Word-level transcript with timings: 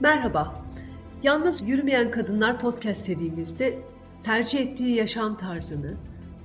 Merhaba. 0.00 0.54
Yalnız 1.22 1.62
Yürümeyen 1.62 2.10
Kadınlar 2.10 2.60
podcast 2.60 3.00
serimizde 3.00 3.78
tercih 4.24 4.60
ettiği 4.60 4.94
yaşam 4.94 5.36
tarzını, 5.36 5.94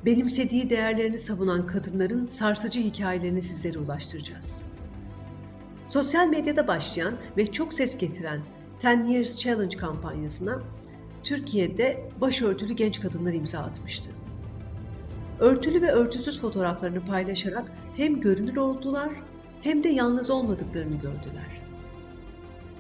benimsediği 0.05 0.69
değerlerini 0.69 1.17
savunan 1.17 1.67
kadınların 1.67 2.27
sarsıcı 2.27 2.79
hikayelerini 2.79 3.41
sizlere 3.41 3.79
ulaştıracağız. 3.79 4.61
Sosyal 5.89 6.27
medyada 6.27 6.67
başlayan 6.67 7.13
ve 7.37 7.51
çok 7.51 7.73
ses 7.73 7.97
getiren 7.97 8.39
10 8.85 9.05
Years 9.05 9.39
Challenge 9.39 9.77
kampanyasına 9.77 10.59
Türkiye'de 11.23 12.09
başörtülü 12.21 12.73
genç 12.73 13.01
kadınlar 13.01 13.33
imza 13.33 13.59
atmıştı. 13.59 14.11
Örtülü 15.39 15.81
ve 15.81 15.91
örtüsüz 15.91 16.41
fotoğraflarını 16.41 17.05
paylaşarak 17.05 17.71
hem 17.97 18.21
görünür 18.21 18.57
oldular 18.57 19.09
hem 19.61 19.83
de 19.83 19.89
yalnız 19.89 20.29
olmadıklarını 20.29 20.95
gördüler. 20.95 21.60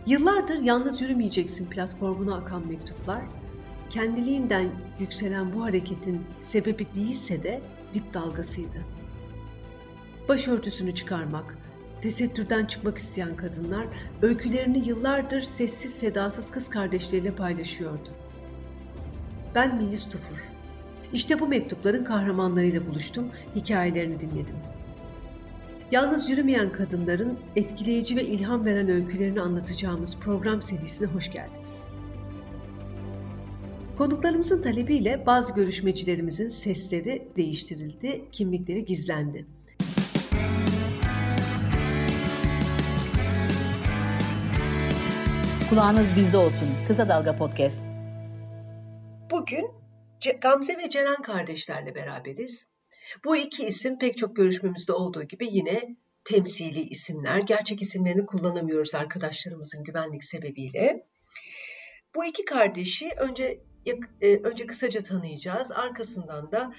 Yıllardır 0.05 0.61
yalnız 0.61 1.01
yürümeyeceksin 1.01 1.65
platformuna 1.65 2.35
akan 2.35 2.67
mektuplar, 2.67 3.21
kendiliğinden 3.89 4.69
yükselen 4.99 5.53
bu 5.53 5.63
hareketin 5.63 6.21
sebebi 6.41 6.87
değilse 6.95 7.43
de 7.43 7.61
dip 7.93 8.13
dalgasıydı. 8.13 8.85
Başörtüsünü 10.29 10.95
çıkarmak, 10.95 11.57
tesettürden 12.01 12.65
çıkmak 12.65 12.97
isteyen 12.97 13.35
kadınlar 13.35 13.87
öykülerini 14.21 14.87
yıllardır 14.87 15.41
sessiz 15.41 15.93
sedasız 15.93 16.51
kız 16.51 16.69
kardeşleriyle 16.69 17.35
paylaşıyordu. 17.35 18.09
Ben 19.55 19.75
Melis 19.75 20.09
Tufur. 20.09 20.43
İşte 21.13 21.39
bu 21.39 21.47
mektupların 21.47 22.03
kahramanlarıyla 22.03 22.87
buluştum, 22.87 23.31
hikayelerini 23.55 24.19
dinledim. 24.19 24.55
Yalnız 25.91 26.29
yürümeyen 26.29 26.71
kadınların 26.71 27.39
etkileyici 27.55 28.15
ve 28.15 28.23
ilham 28.23 28.65
veren 28.65 28.89
öykülerini 28.89 29.41
anlatacağımız 29.41 30.19
program 30.19 30.61
serisine 30.61 31.07
hoş 31.07 31.31
geldiniz. 31.31 31.89
Konuklarımızın 33.97 34.61
talebiyle 34.61 35.23
bazı 35.25 35.53
görüşmecilerimizin 35.53 36.49
sesleri 36.49 37.27
değiştirildi, 37.37 38.25
kimlikleri 38.31 38.85
gizlendi. 38.85 39.45
Kulağınız 45.69 46.15
bizde 46.15 46.37
olsun. 46.37 46.69
Kısa 46.87 47.09
Dalga 47.09 47.35
Podcast. 47.35 47.85
Bugün 49.31 49.71
Gamze 50.41 50.77
ve 50.77 50.89
Ceren 50.89 51.21
kardeşlerle 51.21 51.95
beraberiz. 51.95 52.70
Bu 53.25 53.37
iki 53.37 53.65
isim 53.65 53.99
pek 53.99 54.17
çok 54.17 54.35
görüşmemizde 54.35 54.93
olduğu 54.93 55.23
gibi 55.23 55.47
yine 55.51 55.95
temsili 56.23 56.81
isimler. 56.81 57.37
Gerçek 57.37 57.81
isimlerini 57.81 58.25
kullanamıyoruz 58.25 58.95
arkadaşlarımızın 58.95 59.83
güvenlik 59.83 60.23
sebebiyle. 60.23 61.07
Bu 62.15 62.25
iki 62.25 62.45
kardeşi 62.45 63.09
önce 63.17 63.61
e, 64.21 64.37
önce 64.37 64.65
kısaca 64.65 65.03
tanıyacağız. 65.03 65.71
Arkasından 65.71 66.51
da 66.51 66.73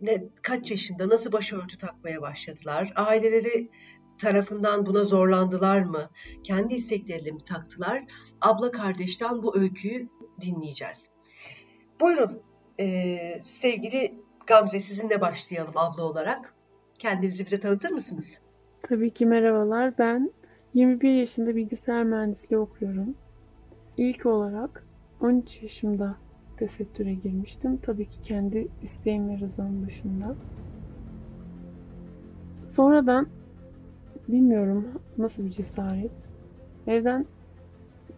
ne, 0.00 0.24
kaç 0.42 0.70
yaşında, 0.70 1.08
nasıl 1.08 1.32
başörtü 1.32 1.78
takmaya 1.78 2.22
başladılar, 2.22 2.92
aileleri 2.96 3.70
tarafından 4.18 4.86
buna 4.86 5.04
zorlandılar 5.04 5.80
mı, 5.80 6.10
kendi 6.44 6.74
istekleriyle 6.74 7.30
mi 7.30 7.44
taktılar? 7.44 8.04
Abla 8.40 8.70
kardeşten 8.70 9.42
bu 9.42 9.58
öyküyü 9.58 10.08
dinleyeceğiz. 10.40 11.06
Buyurun 12.00 12.42
ee, 12.80 13.40
sevgili 13.42 14.14
Gamze 14.48 14.80
sizinle 14.80 15.20
başlayalım 15.20 15.72
abla 15.76 16.02
olarak. 16.02 16.54
Kendinizi 16.98 17.46
bize 17.46 17.60
tanıtır 17.60 17.90
mısınız? 17.90 18.38
Tabii 18.82 19.10
ki 19.10 19.26
merhabalar. 19.26 19.98
Ben 19.98 20.32
21 20.74 21.14
yaşında 21.14 21.56
bilgisayar 21.56 22.04
mühendisliği 22.04 22.60
okuyorum. 22.60 23.14
İlk 23.96 24.26
olarak 24.26 24.86
13 25.20 25.62
yaşımda 25.62 26.16
tesettüre 26.56 27.14
girmiştim. 27.14 27.76
Tabii 27.76 28.08
ki 28.08 28.22
kendi 28.22 28.68
isteğim 28.82 29.28
ve 29.28 29.38
rızam 29.38 29.86
dışında. 29.86 30.36
Sonradan 32.64 33.28
bilmiyorum 34.28 35.02
nasıl 35.18 35.44
bir 35.44 35.50
cesaret. 35.50 36.32
Evden 36.86 37.26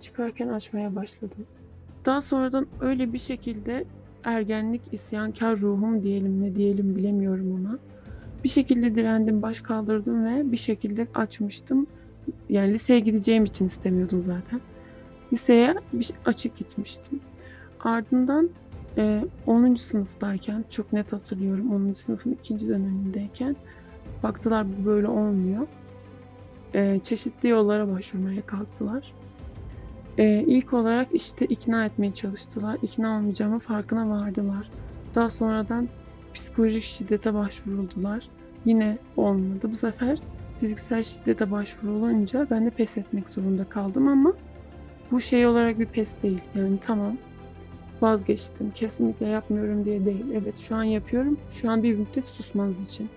çıkarken 0.00 0.49
açmaya 0.49 0.97
başladım. 0.97 1.47
Daha 2.04 2.22
sonradan 2.22 2.66
öyle 2.81 3.12
bir 3.12 3.19
şekilde 3.19 3.84
ergenlik 4.25 4.82
isyankar 4.92 5.60
ruhum 5.60 6.03
diyelim 6.03 6.42
ne 6.42 6.54
diyelim 6.54 6.97
bilemiyorum 6.97 7.60
ona. 7.60 7.78
Bir 8.44 8.48
şekilde 8.48 8.94
direndim, 8.94 9.42
baş 9.42 9.60
kaldırdım 9.60 10.25
ve 10.26 10.53
bir 10.53 10.56
şekilde 10.56 11.06
açmıştım. 11.14 11.86
Yani 12.48 12.72
liseye 12.72 13.00
gideceğim 13.00 13.44
için 13.44 13.66
istemiyordum 13.66 14.22
zaten. 14.22 14.60
Liseye 15.32 15.75
bir 15.92 16.10
açık 16.25 16.56
gitmiştim. 16.56 17.20
Ardından 17.84 18.50
e, 18.97 19.25
10. 19.47 19.75
sınıftayken 19.75 20.64
çok 20.70 20.92
net 20.92 21.12
hatırlıyorum 21.12 21.88
10. 21.91 21.92
sınıfın 21.92 22.32
ikinci 22.32 22.69
dönemindeyken 22.69 23.56
baktılar 24.22 24.66
bu 24.69 24.86
böyle 24.86 25.09
olmuyor. 25.09 25.66
E, 26.75 27.00
çeşitli 27.03 27.48
yollara 27.48 27.92
başvurmaya 27.92 28.47
kalktılar. 28.47 29.12
Ee, 30.19 30.44
ilk 30.47 30.72
olarak 30.72 31.09
işte 31.12 31.47
ikna 31.47 31.87
etmeye 31.87 32.15
çalıştılar. 32.15 32.78
İkna 32.82 33.16
olmayacağımı 33.16 33.59
farkına 33.59 34.10
vardılar. 34.10 34.71
Daha 35.15 35.31
sonradan 35.31 35.88
psikolojik 36.34 36.84
şiddete 36.84 37.34
başvuruldular. 37.34 38.28
Yine 38.65 38.98
olmadı. 39.16 39.69
Bu 39.72 39.76
sefer 39.76 40.19
fiziksel 40.60 41.03
şiddete 41.03 41.50
başvurulunca 41.50 42.47
ben 42.50 42.66
de 42.66 42.71
pes 42.71 42.98
etmek 42.98 43.31
zorunda 43.31 43.65
kaldım 43.65 44.09
ama 44.09 44.32
bu 45.10 45.21
şey 45.21 45.47
olarak 45.47 45.78
bir 45.78 45.87
pes 45.87 46.22
değil. 46.22 46.41
Yani 46.54 46.78
tamam 46.81 47.16
vazgeçtim. 48.00 48.71
Kesinlikle 48.71 49.27
yapmıyorum 49.27 49.84
diye 49.84 50.04
değil. 50.04 50.25
Evet 50.34 50.59
şu 50.59 50.77
an 50.77 50.82
yapıyorum. 50.82 51.38
Şu 51.50 51.71
an 51.71 51.82
bir 51.82 51.97
müddet 51.97 52.25
susmanız 52.25 52.81
için. 52.81 53.09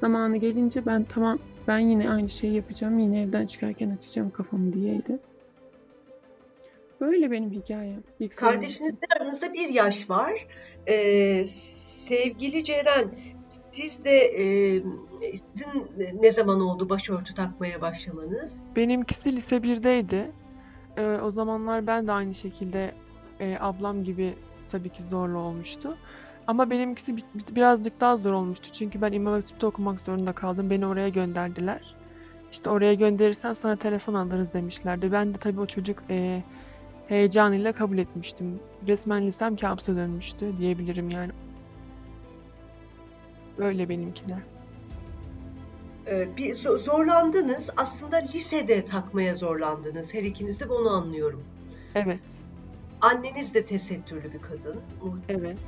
Zamanı 0.00 0.36
gelince 0.36 0.86
ben 0.86 1.04
tamam 1.04 1.38
ben 1.68 1.78
yine 1.78 2.10
aynı 2.10 2.28
şeyi 2.28 2.54
yapacağım. 2.54 2.98
Yine 2.98 3.22
evden 3.22 3.46
çıkarken 3.46 3.90
açacağım 3.90 4.30
kafamı 4.30 4.72
diyeydi. 4.72 5.18
Böyle 7.00 7.30
benim 7.30 7.50
hikayem. 7.50 8.02
İlk 8.20 8.36
Kardeşinizle 8.36 9.06
aranızda 9.16 9.52
bir 9.52 9.68
yaş 9.68 10.10
var. 10.10 10.46
Ee, 10.86 11.44
sevgili 11.46 12.64
Ceren, 12.64 13.10
siz 13.72 14.04
de 14.04 14.18
e, 14.18 14.44
sizin 15.54 15.90
ne 16.22 16.30
zaman 16.30 16.60
oldu 16.60 16.88
başörtü 16.88 17.34
takmaya 17.34 17.80
başlamanız? 17.80 18.62
Benimkisi 18.76 19.36
lise 19.36 19.56
1'deydi. 19.56 20.30
Ee, 20.96 21.18
o 21.22 21.30
zamanlar 21.30 21.86
ben 21.86 22.06
de 22.06 22.12
aynı 22.12 22.34
şekilde 22.34 22.94
e, 23.40 23.56
ablam 23.60 24.04
gibi 24.04 24.34
tabii 24.68 24.88
ki 24.88 25.02
zorlu 25.02 25.38
olmuştu. 25.38 25.96
Ama 26.46 26.70
benimkisi 26.70 27.16
birazcık 27.56 28.00
daha 28.00 28.16
zor 28.16 28.32
olmuştu. 28.32 28.70
Çünkü 28.72 29.02
ben 29.02 29.12
İmam 29.12 29.34
Hatip'te 29.34 29.66
okumak 29.66 30.00
zorunda 30.00 30.32
kaldım. 30.32 30.70
Beni 30.70 30.86
oraya 30.86 31.08
gönderdiler. 31.08 31.94
İşte 32.52 32.70
oraya 32.70 32.94
gönderirsen 32.94 33.52
sana 33.52 33.76
telefon 33.76 34.14
alırız 34.14 34.52
demişlerdi. 34.52 35.12
Ben 35.12 35.34
de 35.34 35.38
tabii 35.38 35.60
o 35.60 35.66
çocuk 35.66 36.02
e, 36.10 36.42
heyecanıyla 37.08 37.72
kabul 37.72 37.98
etmiştim. 37.98 38.60
Resmen 38.86 39.26
lisem 39.26 39.56
kabusa 39.56 39.96
dönmüştü 39.96 40.58
diyebilirim 40.58 41.10
yani. 41.10 41.32
Öyle 43.58 43.88
benimkiler. 43.88 44.38
Ee, 46.06 46.36
bir 46.36 46.54
zorlandınız. 46.54 47.70
Aslında 47.76 48.16
lisede 48.16 48.86
takmaya 48.86 49.36
zorlandınız. 49.36 50.14
Her 50.14 50.22
ikiniz 50.22 50.60
de 50.60 50.68
bunu 50.68 50.90
anlıyorum. 50.90 51.44
Evet. 51.94 52.20
Anneniz 53.00 53.54
de 53.54 53.66
tesettürlü 53.66 54.32
bir 54.32 54.40
kadın. 54.40 54.80
Evet. 55.28 55.58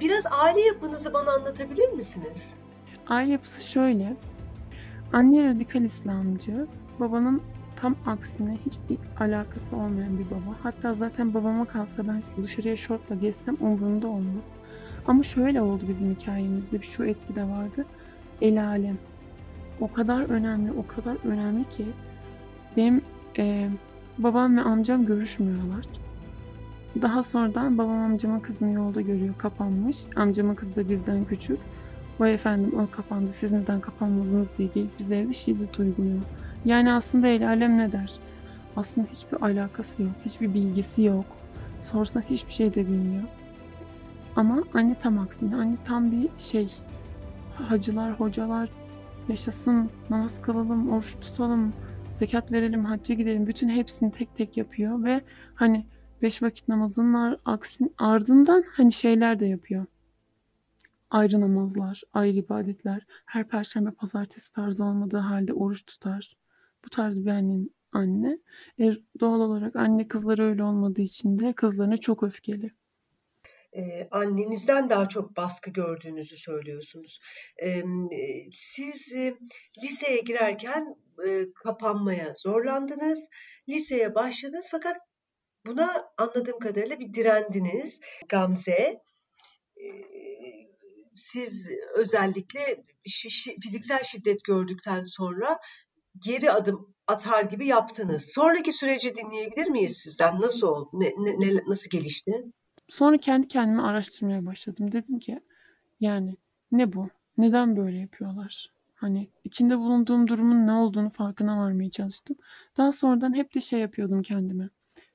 Biraz 0.00 0.24
aile 0.44 0.60
yapınızı 0.60 1.14
bana 1.14 1.32
anlatabilir 1.32 1.92
misiniz? 1.92 2.54
Aile 3.08 3.32
yapısı 3.32 3.68
şöyle. 3.70 4.16
Anne 5.12 5.48
radikal 5.48 5.82
İslamcı, 5.82 6.66
babanın 7.00 7.42
tam 7.80 7.96
aksine 8.06 8.58
hiçbir 8.66 8.98
alakası 9.20 9.76
olmayan 9.76 10.18
bir 10.18 10.26
baba. 10.26 10.56
Hatta 10.62 10.94
zaten 10.94 11.34
babama 11.34 11.64
kalsa 11.64 12.08
ben 12.08 12.22
dışarıya 12.42 12.76
şortla 12.76 13.14
gezsem 13.14 13.56
umurumda 13.60 14.08
olmaz. 14.08 14.44
Ama 15.06 15.22
şöyle 15.22 15.62
oldu 15.62 15.84
bizim 15.88 16.14
hikayemizde 16.14 16.80
bir 16.80 16.86
şu 16.86 17.04
etki 17.04 17.34
de 17.34 17.44
vardı. 17.44 17.84
El 18.42 18.66
alem. 18.66 18.98
O 19.80 19.92
kadar 19.92 20.22
önemli, 20.22 20.72
o 20.72 20.86
kadar 20.86 21.16
önemli 21.24 21.68
ki 21.68 21.86
benim 22.76 23.02
e, 23.38 23.68
babam 24.18 24.56
ve 24.56 24.60
amcam 24.60 25.06
görüşmüyorlar. 25.06 25.86
Daha 27.02 27.22
sonradan 27.22 27.78
babam 27.78 27.98
amcamın 27.98 28.40
kızını 28.40 28.72
yolda 28.72 29.00
görüyor 29.00 29.34
kapanmış. 29.38 29.98
Amcamın 30.16 30.54
kızı 30.54 30.76
da 30.76 30.88
bizden 30.88 31.24
küçük. 31.24 31.58
Vay 32.20 32.34
efendim 32.34 32.72
o 32.78 32.90
kapandı 32.90 33.30
siz 33.32 33.52
neden 33.52 33.80
kapanmadınız 33.80 34.48
diye 34.58 34.68
gelip 34.74 34.98
bize 34.98 35.16
evde 35.16 35.32
şiddet 35.32 35.78
uyguluyor. 35.78 36.22
Yani 36.64 36.92
aslında 36.92 37.28
el 37.28 37.48
alem 37.48 37.78
ne 37.78 37.92
der? 37.92 38.12
Aslında 38.76 39.06
hiçbir 39.12 39.42
alakası 39.42 40.02
yok, 40.02 40.12
hiçbir 40.24 40.54
bilgisi 40.54 41.02
yok. 41.02 41.24
Sorsan 41.80 42.20
hiçbir 42.20 42.52
şey 42.52 42.74
de 42.74 42.86
bilmiyor. 42.86 43.22
Ama 44.36 44.64
anne 44.74 44.94
tam 44.94 45.18
aksine, 45.18 45.56
anne 45.56 45.76
tam 45.84 46.12
bir 46.12 46.28
şey. 46.38 46.68
Hacılar, 47.54 48.20
hocalar 48.20 48.68
yaşasın, 49.28 49.90
namaz 50.10 50.42
kılalım, 50.42 50.92
oruç 50.92 51.20
tutalım, 51.20 51.72
zekat 52.14 52.52
verelim, 52.52 52.84
hacca 52.84 53.14
gidelim. 53.14 53.46
Bütün 53.46 53.68
hepsini 53.68 54.12
tek 54.12 54.36
tek 54.36 54.56
yapıyor 54.56 55.04
ve 55.04 55.20
hani 55.54 55.86
beş 56.22 56.42
vakit 56.42 56.68
namazının 56.68 57.38
aksin 57.44 57.94
ardından 57.98 58.64
hani 58.72 58.92
şeyler 58.92 59.40
de 59.40 59.46
yapıyor. 59.46 59.86
Ayrı 61.10 61.40
namazlar, 61.40 62.02
ayrı 62.12 62.36
ibadetler. 62.36 63.06
Her 63.26 63.48
perşembe 63.48 63.90
pazartesi 63.90 64.52
farz 64.52 64.80
olmadığı 64.80 65.18
halde 65.18 65.52
oruç 65.52 65.86
tutar. 65.86 66.36
Bu 66.84 66.90
tarz 66.90 67.24
bir 67.24 67.30
annenin 67.30 67.74
anne. 67.92 68.38
E, 68.80 68.92
doğal 69.20 69.40
olarak 69.40 69.76
anne 69.76 70.08
kızları 70.08 70.44
öyle 70.44 70.62
olmadığı 70.62 71.02
için 71.02 71.38
de 71.38 71.52
kızlarına 71.52 71.96
çok 71.96 72.22
öfkeli. 72.22 72.70
Ee, 73.76 74.08
annenizden 74.10 74.90
daha 74.90 75.08
çok 75.08 75.36
baskı 75.36 75.70
gördüğünüzü 75.70 76.36
söylüyorsunuz. 76.36 77.20
Ee, 77.62 77.82
siz 78.52 79.12
e, 79.12 79.34
liseye 79.84 80.20
girerken 80.20 80.96
e, 81.26 81.52
kapanmaya 81.64 82.34
zorlandınız. 82.36 83.28
Liseye 83.68 84.14
başladınız 84.14 84.68
fakat 84.70 84.96
buna 85.66 86.12
anladığım 86.16 86.58
kadarıyla 86.58 86.98
bir 87.00 87.14
direndiniz. 87.14 88.00
Gamze, 88.28 89.02
e, 89.76 89.88
siz 91.14 91.66
özellikle 91.96 92.60
fiziksel 93.62 94.04
şiddet 94.04 94.44
gördükten 94.44 95.04
sonra 95.04 95.58
geri 96.20 96.52
adım 96.52 96.94
atar 97.06 97.44
gibi 97.44 97.66
yaptınız. 97.66 98.32
Sonraki 98.32 98.72
süreci 98.72 99.16
dinleyebilir 99.16 99.66
miyiz 99.66 99.96
sizden? 99.96 100.40
Nasıl 100.40 100.66
oldu? 100.66 100.90
Ne, 100.92 101.06
ne, 101.16 101.60
nasıl 101.66 101.90
gelişti? 101.90 102.44
Sonra 102.88 103.18
kendi 103.18 103.48
kendime 103.48 103.82
araştırmaya 103.82 104.46
başladım. 104.46 104.92
Dedim 104.92 105.18
ki 105.18 105.40
yani 106.00 106.36
ne 106.72 106.92
bu? 106.92 107.08
Neden 107.38 107.76
böyle 107.76 107.98
yapıyorlar? 107.98 108.72
Hani 108.94 109.30
içinde 109.44 109.78
bulunduğum 109.78 110.28
durumun 110.28 110.66
ne 110.66 110.72
olduğunu 110.72 111.10
farkına 111.10 111.58
varmaya 111.58 111.90
çalıştım. 111.90 112.36
Daha 112.76 112.92
sonradan 112.92 113.34
hep 113.34 113.54
de 113.54 113.60
şey 113.60 113.80
yapıyordum 113.80 114.22
kendime. 114.22 114.70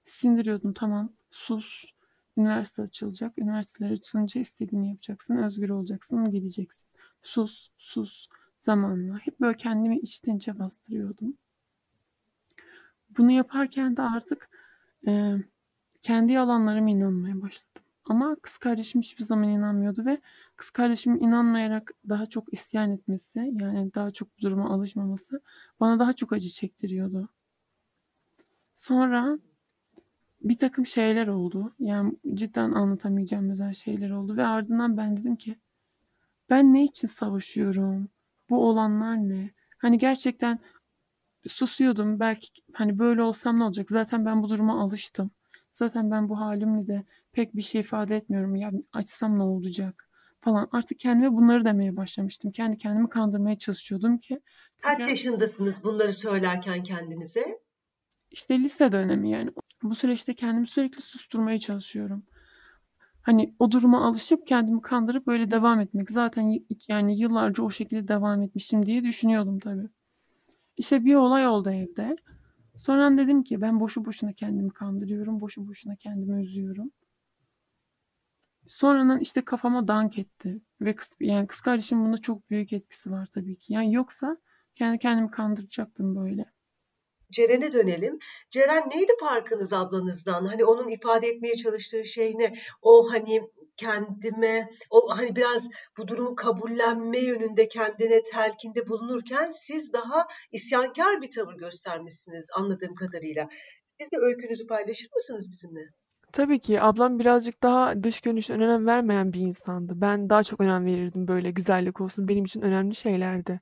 Sindiriyordum 0.05 0.73
tamam 0.73 1.13
sus. 1.31 1.85
Üniversite 2.37 2.81
açılacak. 2.81 3.37
Üniversiteler 3.37 3.91
açılınca 3.91 4.41
istediğini 4.41 4.89
yapacaksın. 4.89 5.37
Özgür 5.37 5.69
olacaksın. 5.69 6.31
Gideceksin. 6.31 6.83
Sus, 7.23 7.69
sus. 7.77 8.27
Zamanla. 8.65 9.17
Hep 9.17 9.39
böyle 9.41 9.57
kendimi 9.57 9.97
içten 9.99 10.37
içe 10.37 10.59
bastırıyordum. 10.59 11.37
Bunu 13.17 13.31
yaparken 13.31 13.97
de 13.97 14.01
artık 14.01 14.49
e, 15.07 15.35
kendi 16.01 16.31
yalanlarıma 16.31 16.89
inanmaya 16.89 17.41
başladım. 17.41 17.83
Ama 18.05 18.35
kız 18.41 18.57
kardeşim 18.57 19.01
hiçbir 19.01 19.23
zaman 19.23 19.49
inanmıyordu 19.49 20.05
ve 20.05 20.21
kız 20.55 20.69
kardeşimin 20.69 21.19
inanmayarak 21.19 21.91
daha 22.09 22.25
çok 22.25 22.53
isyan 22.53 22.91
etmesi 22.91 23.39
yani 23.39 23.93
daha 23.95 24.11
çok 24.11 24.37
bu 24.37 24.41
duruma 24.41 24.69
alışmaması 24.69 25.41
bana 25.79 25.99
daha 25.99 26.13
çok 26.13 26.33
acı 26.33 26.49
çektiriyordu. 26.49 27.29
Sonra 28.75 29.39
bir 30.41 30.57
takım 30.57 30.85
şeyler 30.85 31.27
oldu. 31.27 31.73
Yani 31.79 32.13
cidden 32.33 32.71
anlatamayacağım 32.71 33.49
özel 33.49 33.73
şeyler 33.73 34.09
oldu 34.09 34.37
ve 34.37 34.45
ardından 34.45 34.97
ben 34.97 35.17
dedim 35.17 35.35
ki 35.35 35.55
ben 36.49 36.73
ne 36.73 36.83
için 36.83 37.07
savaşıyorum? 37.07 38.09
Bu 38.49 38.69
olanlar 38.69 39.15
ne? 39.15 39.51
Hani 39.77 39.97
gerçekten 39.97 40.59
susuyordum. 41.47 42.19
Belki 42.19 42.47
hani 42.73 42.99
böyle 42.99 43.21
olsam 43.21 43.59
ne 43.59 43.63
olacak? 43.63 43.89
Zaten 43.89 44.25
ben 44.25 44.43
bu 44.43 44.49
duruma 44.49 44.81
alıştım. 44.81 45.31
Zaten 45.71 46.11
ben 46.11 46.29
bu 46.29 46.39
halimle 46.39 46.87
de 46.87 47.05
pek 47.31 47.55
bir 47.55 47.61
şey 47.61 47.81
ifade 47.81 48.15
etmiyorum. 48.15 48.55
Ya 48.55 48.71
açsam 48.93 49.39
ne 49.39 49.43
olacak 49.43 50.09
falan. 50.41 50.69
Artık 50.71 50.99
kendime 50.99 51.33
bunları 51.33 51.65
demeye 51.65 51.95
başlamıştım. 51.97 52.51
Kendi 52.51 52.77
kendimi 52.77 53.09
kandırmaya 53.09 53.57
çalışıyordum 53.57 54.17
ki. 54.17 54.41
Kaç 54.81 54.97
biraz... 54.97 55.09
yaşındasınız 55.09 55.83
bunları 55.83 56.13
söylerken 56.13 56.83
kendinize? 56.83 57.59
İşte 58.31 58.59
lise 58.59 58.91
dönemi 58.91 59.29
yani. 59.29 59.49
Bu 59.83 59.95
süreçte 59.95 60.33
kendimi 60.33 60.67
sürekli 60.67 61.01
susturmaya 61.01 61.59
çalışıyorum. 61.59 62.25
Hani 63.25 63.55
o 63.59 63.71
duruma 63.71 64.05
alışıp 64.07 64.47
kendimi 64.47 64.81
kandırıp 64.81 65.27
böyle 65.27 65.51
devam 65.51 65.79
etmek. 65.79 66.11
Zaten 66.11 66.59
yani 66.87 67.19
yıllarca 67.19 67.63
o 67.63 67.71
şekilde 67.71 68.07
devam 68.07 68.41
etmişim 68.41 68.85
diye 68.85 69.03
düşünüyordum 69.03 69.59
tabii. 69.59 69.89
İşte 70.77 71.05
bir 71.05 71.15
olay 71.15 71.47
oldu 71.47 71.69
evde. 71.69 72.15
Sonra 72.77 73.17
dedim 73.17 73.43
ki 73.43 73.61
ben 73.61 73.79
boşu 73.79 74.05
boşuna 74.05 74.33
kendimi 74.33 74.69
kandırıyorum. 74.69 75.41
Boşu 75.41 75.67
boşuna 75.67 75.95
kendimi 75.95 76.43
üzüyorum. 76.43 76.91
Sonradan 78.67 79.19
işte 79.19 79.45
kafama 79.45 79.87
dank 79.87 80.17
etti. 80.17 80.61
Ve 80.81 80.95
kız, 80.95 81.09
yani 81.19 81.47
kız 81.47 81.61
kardeşim 81.61 82.05
bunda 82.05 82.17
çok 82.17 82.49
büyük 82.49 82.73
etkisi 82.73 83.11
var 83.11 83.29
tabii 83.33 83.55
ki. 83.55 83.73
Yani 83.73 83.93
yoksa 83.93 84.37
kendi 84.75 84.99
kendimi 84.99 85.31
kandıracaktım 85.31 86.15
böyle. 86.15 86.45
Ceren'e 87.35 87.73
dönelim. 87.73 88.19
Ceren 88.49 88.89
neydi 88.89 89.11
farkınız 89.19 89.73
ablanızdan? 89.73 90.45
Hani 90.45 90.65
onun 90.65 90.89
ifade 90.89 91.27
etmeye 91.27 91.55
çalıştığı 91.55 92.05
şey 92.05 92.33
ne? 92.37 92.53
O 92.81 93.11
hani 93.11 93.41
kendime, 93.77 94.69
o 94.89 95.17
hani 95.17 95.35
biraz 95.35 95.69
bu 95.97 96.07
durumu 96.07 96.35
kabullenme 96.35 97.19
yönünde 97.19 97.67
kendine 97.67 98.23
telkinde 98.23 98.87
bulunurken 98.87 99.49
siz 99.49 99.93
daha 99.93 100.27
isyankar 100.51 101.21
bir 101.21 101.29
tavır 101.29 101.53
göstermişsiniz 101.53 102.49
anladığım 102.55 102.95
kadarıyla. 102.95 103.49
Siz 103.99 104.11
de 104.11 104.17
öykünüzü 104.17 104.67
paylaşır 104.67 105.09
mısınız 105.15 105.51
bizimle? 105.51 105.81
Tabii 106.31 106.59
ki 106.59 106.81
ablam 106.81 107.19
birazcık 107.19 107.63
daha 107.63 108.03
dış 108.03 108.21
görünüşe 108.21 108.53
önem 108.53 108.85
vermeyen 108.85 109.33
bir 109.33 109.39
insandı. 109.39 109.93
Ben 109.95 110.29
daha 110.29 110.43
çok 110.43 110.61
önem 110.61 110.85
verirdim 110.85 111.27
böyle 111.27 111.51
güzellik 111.51 112.01
olsun 112.01 112.27
benim 112.27 112.45
için 112.45 112.61
önemli 112.61 112.95
şeylerdi. 112.95 113.61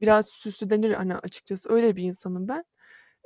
Biraz 0.00 0.28
süslü 0.28 0.70
denir 0.70 0.92
hani 0.92 1.16
açıkçası 1.16 1.72
öyle 1.72 1.96
bir 1.96 2.02
insanım 2.02 2.48
ben. 2.48 2.64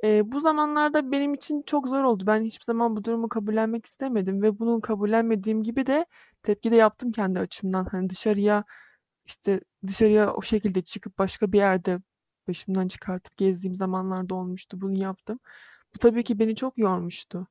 Eee, 0.03 0.21
bu 0.25 0.39
zamanlarda 0.39 1.11
benim 1.11 1.33
için 1.33 1.61
çok 1.67 1.87
zor 1.87 2.03
oldu. 2.03 2.23
Ben 2.27 2.43
hiçbir 2.43 2.65
zaman 2.65 2.95
bu 2.95 3.03
durumu 3.03 3.29
kabullenmek 3.29 3.85
istemedim 3.85 4.41
ve 4.41 4.59
bunu 4.59 4.81
kabullenmediğim 4.81 5.63
gibi 5.63 5.85
de 5.85 6.05
tepki 6.43 6.71
de 6.71 6.75
yaptım 6.75 7.11
kendi 7.11 7.39
açımdan. 7.39 7.85
Hani 7.85 8.09
dışarıya 8.09 8.63
işte 9.25 9.61
dışarıya 9.87 10.33
o 10.33 10.41
şekilde 10.41 10.81
çıkıp 10.81 11.17
başka 11.19 11.51
bir 11.51 11.57
yerde 11.57 11.99
başımdan 12.47 12.87
çıkartıp 12.87 13.37
gezdiğim 13.37 13.75
zamanlarda 13.75 14.35
olmuştu. 14.35 14.81
Bunu 14.81 15.01
yaptım. 15.01 15.39
Bu 15.95 15.99
tabii 15.99 16.23
ki 16.23 16.39
beni 16.39 16.55
çok 16.55 16.77
yormuştu. 16.77 17.47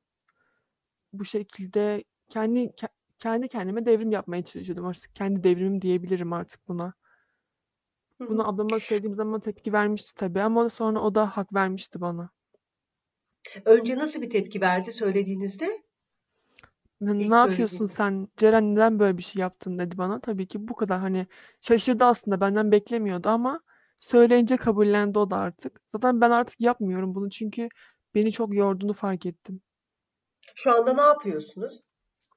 Bu 1.13 1.25
şekilde 1.25 2.03
kendi 2.29 2.73
kendi 3.19 3.47
kendime 3.47 3.85
devrim 3.85 4.11
yapmaya 4.11 4.43
çalışıyordum. 4.45 4.85
Artık 4.85 5.15
kendi 5.15 5.43
devrimim 5.43 5.81
diyebilirim 5.81 6.33
artık 6.33 6.67
buna. 6.67 6.93
Bunu 8.27 8.47
ablama 8.47 8.79
söylediğim 8.79 9.15
zaman 9.15 9.39
tepki 9.39 9.73
vermişti 9.73 10.15
tabii 10.15 10.41
ama 10.41 10.69
sonra 10.69 10.99
o 11.01 11.15
da 11.15 11.37
hak 11.37 11.53
vermişti 11.53 12.01
bana. 12.01 12.29
Önce 13.65 13.97
nasıl 13.97 14.21
bir 14.21 14.29
tepki 14.29 14.61
verdi 14.61 14.91
söylediğinizde? 14.91 15.67
Ne, 17.01 17.29
ne 17.29 17.35
yapıyorsun 17.35 17.85
sen? 17.85 18.27
Ceren 18.37 18.75
neden 18.75 18.99
böyle 18.99 19.17
bir 19.17 19.23
şey 19.23 19.39
yaptın 19.39 19.79
dedi 19.79 19.97
bana. 19.97 20.19
Tabii 20.19 20.47
ki 20.47 20.67
bu 20.67 20.75
kadar 20.75 20.99
hani 20.99 21.27
şaşırdı 21.61 22.05
aslında 22.05 22.41
benden 22.41 22.71
beklemiyordu 22.71 23.29
ama 23.29 23.59
söyleyince 23.99 24.57
kabullendi 24.57 25.19
o 25.19 25.31
da 25.31 25.37
artık. 25.37 25.81
Zaten 25.87 26.21
ben 26.21 26.31
artık 26.31 26.61
yapmıyorum 26.61 27.15
bunu 27.15 27.29
çünkü 27.29 27.69
beni 28.15 28.31
çok 28.31 28.53
yorduğunu 28.53 28.93
fark 28.93 29.25
ettim. 29.25 29.61
Şu 30.55 30.71
anda 30.71 30.93
ne 30.93 31.01
yapıyorsunuz? 31.01 31.81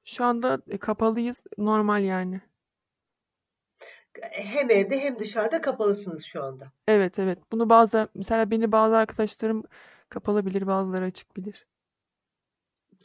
Şu 0.05 0.23
anda 0.23 0.61
e, 0.69 0.77
kapalıyız. 0.77 1.43
Normal 1.57 2.03
yani. 2.03 2.41
Hem 4.31 4.69
evde 4.69 4.99
hem 4.99 5.19
dışarıda 5.19 5.61
kapalısınız 5.61 6.25
şu 6.25 6.43
anda. 6.43 6.71
Evet 6.87 7.19
evet. 7.19 7.39
Bunu 7.51 7.69
bazı 7.69 8.07
mesela 8.15 8.51
beni 8.51 8.71
bazı 8.71 8.97
arkadaşlarım 8.97 9.63
kapalı 10.09 10.45
bilir, 10.45 10.67
bazıları 10.67 11.05
açık 11.05 11.37
bilir. 11.37 11.67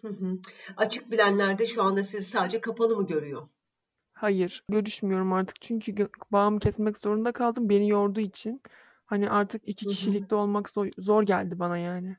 Hı 0.03 0.09
hı. 0.09 0.39
Açık 0.77 1.11
bilenler 1.11 1.59
de 1.59 1.67
şu 1.67 1.83
anda 1.83 2.05
sizi 2.05 2.31
sadece 2.31 2.61
kapalı 2.61 2.97
mı 2.97 3.07
görüyor? 3.07 3.49
Hayır, 4.13 4.65
görüşmüyorum 4.69 5.33
artık 5.33 5.61
çünkü 5.61 6.09
bağımı 6.33 6.59
kesmek 6.59 6.99
zorunda 6.99 7.33
kaldım 7.33 7.69
beni 7.69 7.89
yorduğu 7.89 8.21
için. 8.21 8.63
Hani 9.05 9.31
artık 9.31 9.69
iki 9.69 9.87
kişilikte 9.87 10.35
olmak 10.35 10.69
zor, 10.69 10.89
zor 10.99 11.23
geldi 11.23 11.59
bana 11.59 11.79
yani. 11.79 12.17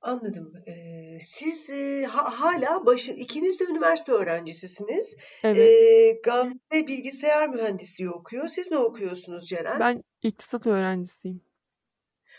Anladım. 0.00 0.52
Ee, 0.66 1.18
siz 1.20 1.70
e, 1.70 2.04
ha, 2.04 2.40
hala 2.40 2.86
başı, 2.86 3.12
ikiniz 3.12 3.60
de 3.60 3.64
üniversite 3.64 4.12
öğrencisisiniz. 4.12 5.16
Evet. 5.44 5.58
Ee, 5.58 6.20
Gamze 6.24 6.86
bilgisayar 6.86 7.48
mühendisliği 7.48 8.10
okuyor. 8.10 8.48
Siz 8.48 8.70
ne 8.70 8.78
okuyorsunuz 8.78 9.48
Ceren? 9.48 9.80
Ben 9.80 10.04
iktisat 10.22 10.66
öğrencisiyim. 10.66 11.40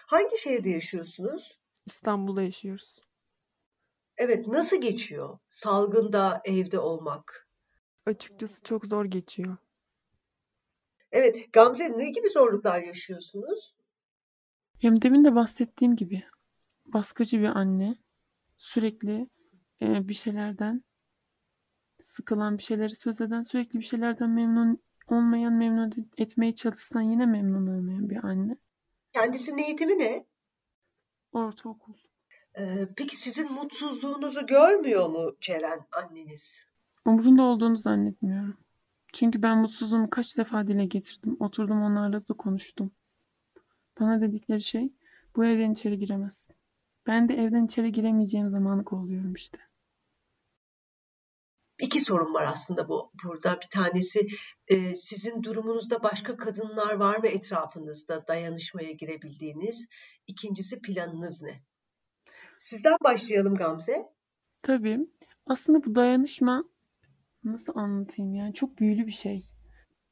Hangi 0.07 0.37
şehirde 0.37 0.69
yaşıyorsunuz? 0.69 1.59
İstanbul'da 1.85 2.41
yaşıyoruz. 2.41 3.01
Evet, 4.17 4.47
nasıl 4.47 4.81
geçiyor 4.81 5.39
salgında 5.49 6.41
evde 6.45 6.79
olmak? 6.79 7.47
Açıkçası 8.05 8.63
çok 8.63 8.85
zor 8.85 9.05
geçiyor. 9.05 9.57
Evet, 11.11 11.53
Gamze 11.53 11.97
ne 11.97 12.09
gibi 12.09 12.29
zorluklar 12.29 12.79
yaşıyorsunuz? 12.79 13.75
Ya 14.81 15.01
demin 15.01 15.25
de 15.25 15.35
bahsettiğim 15.35 15.95
gibi 15.95 16.23
baskıcı 16.85 17.39
bir 17.39 17.57
anne 17.57 17.95
sürekli 18.57 19.29
e, 19.81 20.07
bir 20.07 20.13
şeylerden 20.13 20.83
sıkılan 22.01 22.57
bir 22.57 22.63
şeyleri 22.63 22.95
söz 22.95 23.21
eden 23.21 23.41
sürekli 23.41 23.79
bir 23.79 23.85
şeylerden 23.85 24.29
memnun 24.29 24.79
olmayan 25.07 25.53
memnun 25.53 25.91
etmeye 26.17 26.55
çalışsan 26.55 27.01
yine 27.01 27.25
memnun 27.25 27.67
olmayan 27.67 28.09
bir 28.09 28.23
anne. 28.25 28.57
Kendisinin 29.15 29.57
eğitimi 29.57 29.99
ne? 29.99 30.25
Ortaokul. 31.31 31.93
Ee, 32.57 32.87
peki 32.97 33.15
sizin 33.15 33.53
mutsuzluğunuzu 33.53 34.45
görmüyor 34.45 35.09
mu 35.09 35.35
Ceren 35.41 35.79
anneniz? 35.91 36.59
Umurunda 37.05 37.43
olduğunu 37.43 37.77
zannetmiyorum. 37.77 38.57
Çünkü 39.13 39.41
ben 39.41 39.57
mutsuzluğumu 39.57 40.09
kaç 40.09 40.37
defa 40.37 40.67
dile 40.67 40.85
getirdim. 40.85 41.37
Oturdum 41.39 41.81
onlarla 41.81 42.27
da 42.27 42.33
konuştum. 42.33 42.91
Bana 43.99 44.21
dedikleri 44.21 44.63
şey 44.63 44.93
bu 45.35 45.45
evden 45.45 45.71
içeri 45.71 45.99
giremez. 45.99 46.47
Ben 47.07 47.29
de 47.29 47.33
evden 47.33 47.65
içeri 47.65 47.91
giremeyeceğim 47.91 48.49
zamanı 48.49 48.83
kolluyorum 48.83 49.33
işte. 49.33 49.57
İki 51.79 51.99
sorun 51.99 52.33
var 52.33 52.47
aslında 52.47 52.89
bu 52.89 53.11
burada. 53.23 53.59
Bir 53.61 53.69
tanesi 53.69 54.27
e, 54.67 54.95
sizin 54.95 55.43
durumunuzda 55.43 56.03
başka 56.03 56.37
kadınlar 56.37 56.93
var 56.93 57.17
mı 57.17 57.27
etrafınızda 57.27 58.27
dayanışmaya 58.27 58.91
girebildiğiniz? 58.91 59.87
İkincisi 60.27 60.81
planınız 60.81 61.41
ne? 61.41 61.63
Sizden 62.59 62.97
başlayalım 63.03 63.55
Gamze. 63.55 64.05
Tabii. 64.61 64.99
Aslında 65.47 65.85
bu 65.85 65.95
dayanışma 65.95 66.63
nasıl 67.43 67.75
anlatayım 67.75 68.35
yani 68.35 68.53
çok 68.53 68.79
büyülü 68.79 69.07
bir 69.07 69.11
şey. 69.11 69.49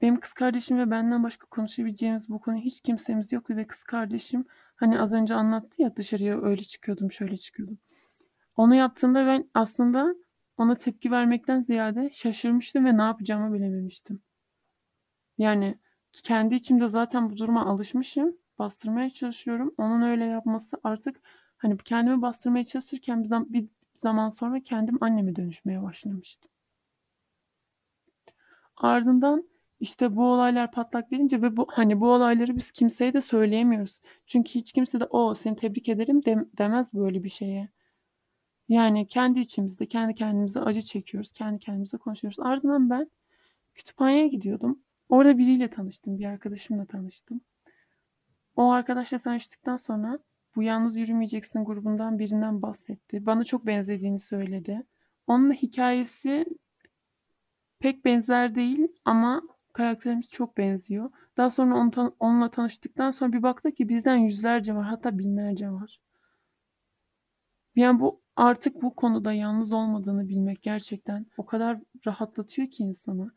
Benim 0.01 0.19
kız 0.19 0.33
kardeşim 0.33 0.77
ve 0.77 0.91
benden 0.91 1.23
başka 1.23 1.47
konuşabileceğimiz 1.47 2.29
bu 2.29 2.39
konu 2.39 2.57
hiç 2.57 2.81
kimsemiz 2.81 3.31
yoktu 3.31 3.55
ve 3.57 3.67
kız 3.67 3.83
kardeşim 3.83 4.45
hani 4.75 4.99
az 4.99 5.13
önce 5.13 5.33
anlattı 5.33 5.81
ya 5.81 5.95
dışarıya 5.95 6.41
öyle 6.41 6.63
çıkıyordum 6.63 7.11
şöyle 7.11 7.37
çıkıyordum. 7.37 7.77
Onu 8.55 8.75
yaptığında 8.75 9.25
ben 9.25 9.49
aslında 9.53 10.15
ona 10.63 10.75
tepki 10.75 11.11
vermekten 11.11 11.61
ziyade 11.61 12.09
şaşırmıştım 12.09 12.85
ve 12.85 12.97
ne 12.97 13.01
yapacağımı 13.01 13.53
bilememiştim. 13.53 14.21
Yani 15.37 15.77
kendi 16.23 16.55
içimde 16.55 16.87
zaten 16.87 17.29
bu 17.29 17.37
duruma 17.37 17.65
alışmışım. 17.65 18.37
Bastırmaya 18.59 19.09
çalışıyorum. 19.09 19.73
Onun 19.77 20.01
öyle 20.01 20.25
yapması 20.25 20.77
artık 20.83 21.21
hani 21.57 21.77
kendimi 21.77 22.21
bastırmaya 22.21 22.63
çalışırken 22.65 23.23
bir, 23.23 23.29
zam- 23.29 23.53
bir 23.53 23.67
zaman 23.95 24.29
sonra 24.29 24.59
kendim 24.63 24.97
anneme 25.03 25.35
dönüşmeye 25.35 25.83
başlamıştım. 25.83 26.51
Ardından 28.77 29.49
işte 29.79 30.15
bu 30.15 30.25
olaylar 30.25 30.71
patlak 30.71 31.11
verince 31.11 31.41
ve 31.41 31.57
bu 31.57 31.67
hani 31.71 32.01
bu 32.01 32.11
olayları 32.11 32.57
biz 32.57 32.71
kimseye 32.71 33.13
de 33.13 33.21
söyleyemiyoruz. 33.21 34.01
Çünkü 34.27 34.49
hiç 34.55 34.71
kimse 34.73 34.99
de 34.99 35.05
o 35.05 35.35
seni 35.35 35.55
tebrik 35.55 35.89
ederim 35.89 36.25
dem- 36.25 36.49
demez 36.57 36.93
böyle 36.93 37.23
bir 37.23 37.29
şeye. 37.29 37.69
Yani 38.69 39.07
kendi 39.07 39.39
içimizde 39.39 39.85
kendi 39.85 40.15
kendimize 40.15 40.59
acı 40.59 40.81
çekiyoruz. 40.81 41.31
Kendi 41.31 41.59
kendimize 41.59 41.97
konuşuyoruz. 41.97 42.39
Ardından 42.39 42.89
ben 42.89 43.11
kütüphaneye 43.75 44.27
gidiyordum. 44.27 44.79
Orada 45.09 45.37
biriyle 45.37 45.69
tanıştım. 45.69 46.19
Bir 46.19 46.25
arkadaşımla 46.25 46.85
tanıştım. 46.85 47.41
O 48.55 48.71
arkadaşla 48.71 49.19
tanıştıktan 49.19 49.77
sonra 49.77 50.19
bu 50.55 50.63
Yalnız 50.63 50.97
Yürümeyeceksin 50.97 51.65
grubundan 51.65 52.19
birinden 52.19 52.61
bahsetti. 52.61 53.25
Bana 53.25 53.43
çok 53.43 53.67
benzediğini 53.67 54.19
söyledi. 54.19 54.83
Onunla 55.27 55.53
hikayesi 55.53 56.45
pek 57.79 58.05
benzer 58.05 58.55
değil 58.55 58.87
ama 59.05 59.41
karakterimiz 59.73 60.29
çok 60.29 60.57
benziyor. 60.57 61.11
Daha 61.37 61.51
sonra 61.51 61.75
onu 61.75 62.15
onunla 62.19 62.51
tanıştıktan 62.51 63.11
sonra 63.11 63.33
bir 63.33 63.43
baktık 63.43 63.77
ki 63.77 63.89
bizden 63.89 64.17
yüzlerce 64.17 64.75
var 64.75 64.85
hatta 64.85 65.17
binlerce 65.17 65.69
var. 65.71 65.99
Yani 67.75 67.99
bu 67.99 68.21
artık 68.35 68.81
bu 68.81 68.95
konuda 68.95 69.33
yalnız 69.33 69.71
olmadığını 69.71 70.29
bilmek 70.29 70.61
gerçekten 70.61 71.25
o 71.37 71.45
kadar 71.45 71.79
rahatlatıyor 72.07 72.67
ki 72.67 72.83
insanı. 72.83 73.31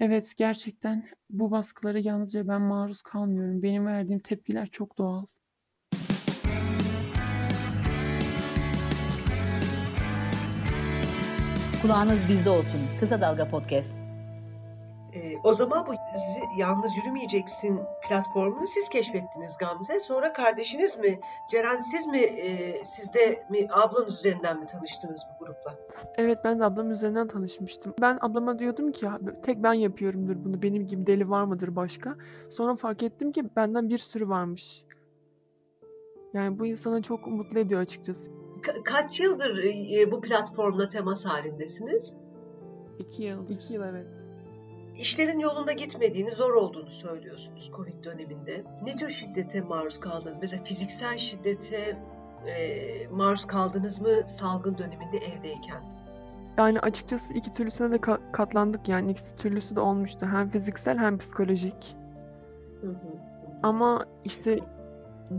Evet 0.00 0.34
gerçekten 0.36 1.08
bu 1.30 1.50
baskılara 1.50 1.98
yalnızca 1.98 2.48
ben 2.48 2.62
maruz 2.62 3.02
kalmıyorum. 3.02 3.62
Benim 3.62 3.86
verdiğim 3.86 4.20
tepkiler 4.20 4.66
çok 4.66 4.98
doğal. 4.98 5.26
Kulağınız 11.82 12.28
bizde 12.28 12.50
olsun. 12.50 12.80
Kısa 13.00 13.20
Dalga 13.20 13.48
Podcast. 13.48 14.09
O 15.44 15.54
zaman 15.54 15.86
bu 15.86 15.92
yalnız 16.58 16.96
yürümeyeceksin 16.96 17.80
platformunu 18.08 18.66
siz 18.66 18.88
keşfettiniz 18.88 19.58
Gamze. 19.58 20.00
Sonra 20.00 20.32
kardeşiniz 20.32 20.98
mi, 20.98 21.20
Ceren 21.50 21.80
siz 21.80 22.06
mi, 22.06 22.18
e, 22.18 22.84
sizde 22.84 23.46
mi, 23.50 23.66
ablanız 23.70 24.18
üzerinden 24.18 24.60
mi 24.60 24.66
tanıştınız 24.66 25.22
bu 25.40 25.44
grupla? 25.44 25.78
Evet 26.18 26.38
ben 26.44 26.60
de 26.60 26.64
ablam 26.64 26.90
üzerinden 26.90 27.28
tanışmıştım. 27.28 27.94
Ben 28.00 28.18
ablama 28.20 28.58
diyordum 28.58 28.92
ki 28.92 29.04
"Ya, 29.04 29.18
tek 29.42 29.62
ben 29.62 29.72
yapıyorumdur 29.72 30.44
bunu. 30.44 30.62
Benim 30.62 30.86
gibi 30.86 31.06
deli 31.06 31.30
var 31.30 31.44
mıdır 31.44 31.76
başka? 31.76 32.14
Sonra 32.50 32.76
fark 32.76 33.02
ettim 33.02 33.32
ki 33.32 33.56
benden 33.56 33.88
bir 33.88 33.98
sürü 33.98 34.28
varmış. 34.28 34.84
Yani 36.34 36.58
bu 36.58 36.66
insanı 36.66 37.02
çok 37.02 37.26
mutlu 37.26 37.58
ediyor 37.58 37.80
açıkçası. 37.80 38.30
Ka- 38.62 38.82
kaç 38.82 39.20
yıldır 39.20 39.64
e, 39.98 40.10
bu 40.12 40.20
platformla 40.20 40.88
temas 40.88 41.24
halindesiniz? 41.24 42.14
İki 42.98 43.22
yıl. 43.22 43.48
İki 43.48 43.74
yıl 43.74 43.82
evet. 43.82 44.06
İşlerin 44.98 45.38
yolunda 45.38 45.72
gitmediğini, 45.72 46.32
zor 46.32 46.54
olduğunu 46.54 46.90
söylüyorsunuz 46.90 47.70
Covid 47.76 48.04
döneminde. 48.04 48.64
Ne 48.82 48.96
tür 48.96 49.08
şiddete 49.08 49.60
maruz 49.60 50.00
kaldınız? 50.00 50.38
Mesela 50.40 50.64
fiziksel 50.64 51.18
şiddete 51.18 51.98
e, 52.46 53.08
maruz 53.10 53.46
kaldınız 53.46 54.00
mı 54.00 54.26
salgın 54.26 54.78
döneminde 54.78 55.16
evdeyken? 55.16 55.82
Yani 56.58 56.80
açıkçası 56.80 57.34
iki 57.34 57.52
türlüsüne 57.52 57.90
de 57.90 57.96
ka- 57.96 58.32
katlandık 58.32 58.88
yani 58.88 59.10
ikisi 59.10 59.36
türlüsü 59.36 59.76
de 59.76 59.80
olmuştu. 59.80 60.26
Hem 60.26 60.50
fiziksel 60.50 60.98
hem 60.98 61.18
psikolojik. 61.18 61.96
Hı 62.80 62.86
hı. 62.86 62.94
Ama 63.62 64.06
işte 64.24 64.58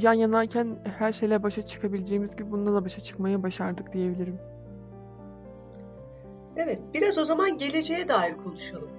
yan 0.01 0.13
yanayken 0.13 0.77
her 0.97 1.13
şeyle 1.13 1.43
başa 1.43 1.61
çıkabileceğimiz 1.61 2.35
gibi 2.35 2.51
bununla 2.51 2.73
da 2.73 2.85
başa 2.85 3.01
çıkmayı 3.01 3.43
başardık 3.43 3.93
diyebilirim. 3.93 4.39
Evet, 6.55 6.79
biraz 6.93 7.17
o 7.17 7.25
zaman 7.25 7.57
geleceğe 7.57 8.07
dair 8.07 8.37
konuşalım. 8.37 8.89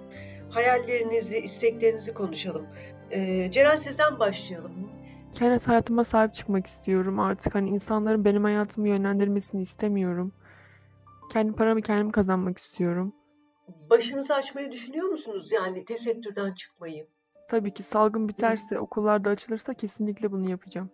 Hayallerinizi, 0.53 1.39
isteklerinizi 1.39 2.15
konuşalım. 2.15 2.67
Ee, 3.11 3.51
Ceren 3.51 3.77
sizden 3.77 4.19
başlayalım. 4.19 4.91
Kendi 5.35 5.65
hayatıma 5.65 6.05
sahip 6.05 6.35
çıkmak 6.35 6.67
istiyorum 6.67 7.21
artık. 7.21 7.55
Hani 7.55 7.69
insanların 7.69 8.25
benim 8.25 8.45
hayatımı 8.45 8.89
yönlendirmesini 8.89 9.63
istemiyorum. 9.63 10.33
Kendi 11.33 11.53
paramı 11.53 11.83
kendim 11.83 12.11
kazanmak 12.11 12.59
istiyorum. 12.59 13.15
Başınızı 13.91 14.35
açmayı 14.35 14.73
düşünüyor 14.73 15.09
musunuz? 15.09 15.53
Yani 15.53 15.85
tesettürden 15.85 16.53
çıkmayı. 16.53 17.07
Tabii 17.49 17.75
ki 17.75 17.83
salgın 17.83 18.29
biterse, 18.29 18.79
okullarda 18.79 19.31
açılırsa 19.31 19.75
kesinlikle 19.75 20.33
bunu 20.33 20.51
yapacağım. 20.51 20.91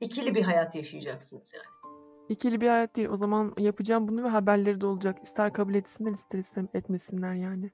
İkili 0.00 0.34
bir 0.34 0.42
hayat 0.42 0.74
yaşayacaksınız 0.74 1.54
yani. 1.54 1.96
İkili 2.28 2.60
bir 2.60 2.68
hayat 2.68 2.96
değil. 2.96 3.08
O 3.08 3.16
zaman 3.16 3.54
yapacağım 3.58 4.08
bunu 4.08 4.24
ve 4.24 4.28
haberleri 4.28 4.80
de 4.80 4.86
olacak. 4.86 5.18
İster 5.22 5.52
kabul 5.52 5.74
etsinler, 5.74 6.12
ister 6.12 6.64
etmesinler 6.74 7.34
yani. 7.34 7.70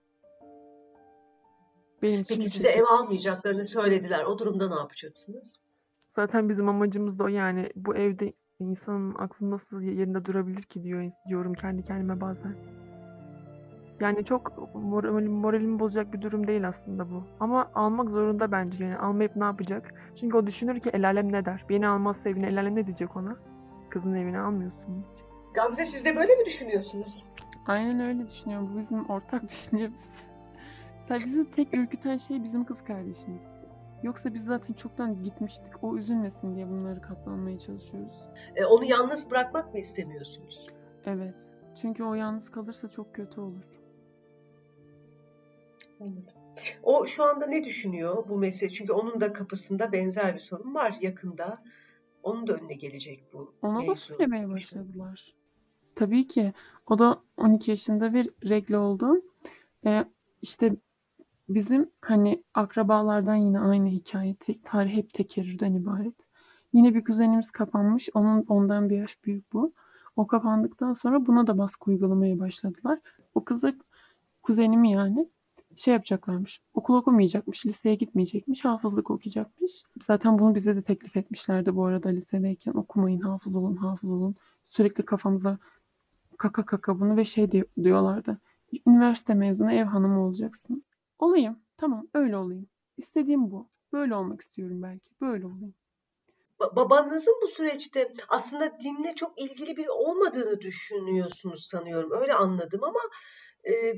Benim 2.03 2.25
Peki 2.29 2.49
size 2.49 2.69
ev 2.69 2.85
almayacaklarını 2.85 3.65
söylediler. 3.65 4.25
O 4.25 4.39
durumda 4.39 4.69
ne 4.69 4.75
yapacaksınız? 4.75 5.61
Zaten 6.17 6.49
bizim 6.49 6.69
amacımız 6.69 7.19
da 7.19 7.25
o 7.25 7.29
yani. 7.29 7.71
Bu 7.77 7.97
evde 7.97 8.33
insanın 8.61 9.15
aklı 9.15 9.51
nasıl 9.51 9.81
yerinde 9.81 10.25
durabilir 10.25 10.63
ki 10.63 10.83
diyor 10.83 11.11
diyorum 11.29 11.55
kendi 11.55 11.85
kendime 11.85 12.21
bazen. 12.21 12.57
Yani 14.01 14.25
çok 14.25 14.75
moralim, 14.75 15.33
moralimi 15.33 15.79
bozacak 15.79 16.13
bir 16.13 16.23
durum 16.23 16.47
değil 16.47 16.69
aslında 16.69 17.11
bu. 17.11 17.25
Ama 17.41 17.71
almak 17.75 18.11
zorunda 18.11 18.53
bence 18.53 18.85
yani. 18.85 18.99
Almayıp 18.99 19.37
ne 19.37 19.45
yapacak? 19.45 19.95
Çünkü 20.21 20.37
o 20.37 20.47
düşünür 20.47 20.81
ki 20.81 20.91
el 20.93 21.07
alem 21.07 21.33
ne 21.33 21.45
der? 21.45 21.65
Beni 21.69 21.89
almazsa 21.89 22.29
evine 22.29 22.47
el 22.47 22.61
alem 22.61 22.77
ne 22.77 22.87
diyecek 22.87 23.17
ona? 23.17 23.37
Kızın 23.91 24.15
evine 24.15 24.41
almıyorsun 24.41 25.05
hiç. 25.13 25.25
Gamze 25.55 25.87
siz 25.87 26.05
de 26.05 26.17
böyle 26.17 26.35
mi 26.35 26.45
düşünüyorsunuz? 26.47 27.25
Aynen 27.67 28.01
öyle 28.01 28.29
düşünüyorum. 28.29 28.71
Bu 28.75 28.79
bizim 28.79 29.11
ortak 29.11 29.43
düşüncemiz. 29.49 30.07
Sadece 31.11 31.27
bizi 31.27 31.51
tek 31.51 31.75
ürküten 31.75 32.17
şey 32.17 32.43
bizim 32.43 32.65
kız 32.65 32.85
kardeşimiz. 32.85 33.43
Yoksa 34.03 34.35
biz 34.35 34.45
zaten 34.45 34.75
çoktan 34.75 35.25
gitmiştik. 35.25 35.85
O 35.85 35.97
üzülmesin 35.97 36.57
diye 36.57 36.69
bunları 36.69 37.01
katlanmaya 37.01 37.59
çalışıyoruz. 37.59 38.29
Ee, 38.57 38.65
onu 38.65 38.85
yalnız 38.85 39.31
bırakmak 39.31 39.73
mı 39.73 39.79
istemiyorsunuz? 39.81 40.67
Evet. 41.05 41.35
Çünkü 41.81 42.05
o 42.05 42.15
yalnız 42.15 42.51
kalırsa 42.51 42.89
çok 42.89 43.15
kötü 43.15 43.41
olur. 43.41 43.65
Anladım. 46.01 46.35
O 46.83 47.07
şu 47.07 47.25
anda 47.25 47.47
ne 47.47 47.65
düşünüyor 47.65 48.29
bu 48.29 48.37
mesele? 48.39 48.71
Çünkü 48.71 48.93
onun 48.93 49.21
da 49.21 49.33
kapısında 49.33 49.93
benzer 49.93 50.35
bir 50.35 50.41
sorun 50.41 50.75
var 50.75 50.97
yakında. 51.01 51.63
Onun 52.23 52.47
da 52.47 52.55
önüne 52.55 52.75
gelecek 52.75 53.25
bu 53.33 53.55
Ona 53.63 53.79
da 53.79 53.81
mevzu. 53.81 54.01
söylemeye 54.01 54.49
başladılar. 54.49 55.35
Tabii 55.95 56.27
ki. 56.27 56.53
O 56.87 56.99
da 56.99 57.23
12 57.37 57.71
yaşında 57.71 58.15
bir 58.15 58.31
regle 58.45 58.79
oldu. 58.79 59.23
Ee, 59.87 60.05
işte 60.43 60.77
bizim 61.55 61.91
hani 62.01 62.45
akrabalardan 62.55 63.35
yine 63.35 63.61
aynı 63.61 63.89
hikaye. 63.89 64.37
Tarih 64.65 64.97
hep 64.97 65.15
tekerrürden 65.15 65.75
ibaret. 65.75 66.15
Yine 66.73 66.95
bir 66.95 67.05
kuzenimiz 67.05 67.51
kapanmış. 67.51 68.09
Onun 68.15 68.45
ondan 68.49 68.91
bir 68.91 68.97
yaş 68.97 69.25
büyük 69.25 69.53
bu. 69.53 69.73
O 70.17 70.27
kapandıktan 70.27 70.93
sonra 70.93 71.27
buna 71.27 71.47
da 71.47 71.59
baskı 71.59 71.91
uygulamaya 71.91 72.39
başladılar. 72.39 72.99
O 73.35 73.45
kızı 73.45 73.79
kuzenimi 74.43 74.91
yani 74.91 75.29
şey 75.77 75.95
yapacaklarmış. 75.95 76.61
Okul 76.75 76.95
okumayacakmış, 76.95 77.67
liseye 77.67 77.95
gitmeyecekmiş, 77.95 78.65
hafızlık 78.65 79.11
okuyacakmış. 79.11 79.83
Zaten 80.01 80.39
bunu 80.39 80.55
bize 80.55 80.77
de 80.77 80.83
teklif 80.83 81.17
etmişlerdi 81.17 81.77
bu 81.77 81.85
arada 81.85 82.09
lisedeyken. 82.09 82.73
Okumayın, 82.73 83.21
hafız 83.21 83.57
olun, 83.57 83.77
hafız 83.77 84.11
olun. 84.11 84.35
Sürekli 84.67 85.05
kafamıza 85.05 85.59
kaka 86.39 86.65
kaka 86.65 87.01
bunu 87.01 87.17
ve 87.17 87.25
şey 87.25 87.51
diyorlardı. 87.83 88.39
Üniversite 88.87 89.35
mezunu 89.35 89.73
ev 89.73 89.85
hanımı 89.85 90.25
olacaksın. 90.25 90.85
Olayım. 91.21 91.63
Tamam 91.77 92.09
öyle 92.15 92.37
olayım. 92.37 92.69
İstediğim 92.97 93.51
bu. 93.51 93.71
Böyle 93.93 94.15
olmak 94.15 94.41
istiyorum 94.41 94.83
belki. 94.83 95.11
Böyle 95.21 95.47
olayım. 95.47 95.75
Babanızın 96.61 97.35
bu 97.43 97.47
süreçte 97.47 98.13
aslında 98.29 98.79
dinle 98.81 99.15
çok 99.15 99.41
ilgili 99.41 99.77
biri 99.77 99.91
olmadığını 99.91 100.61
düşünüyorsunuz 100.61 101.67
sanıyorum. 101.71 102.13
Öyle 102.13 102.35
anladım 102.35 102.85
ama 102.85 103.01
e, 103.69 103.95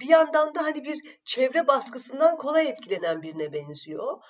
bir 0.00 0.08
yandan 0.08 0.54
da 0.54 0.62
hani 0.62 0.84
bir 0.84 1.20
çevre 1.24 1.66
baskısından 1.66 2.36
kolay 2.36 2.68
etkilenen 2.68 3.22
birine 3.22 3.52
benziyor. 3.52 4.22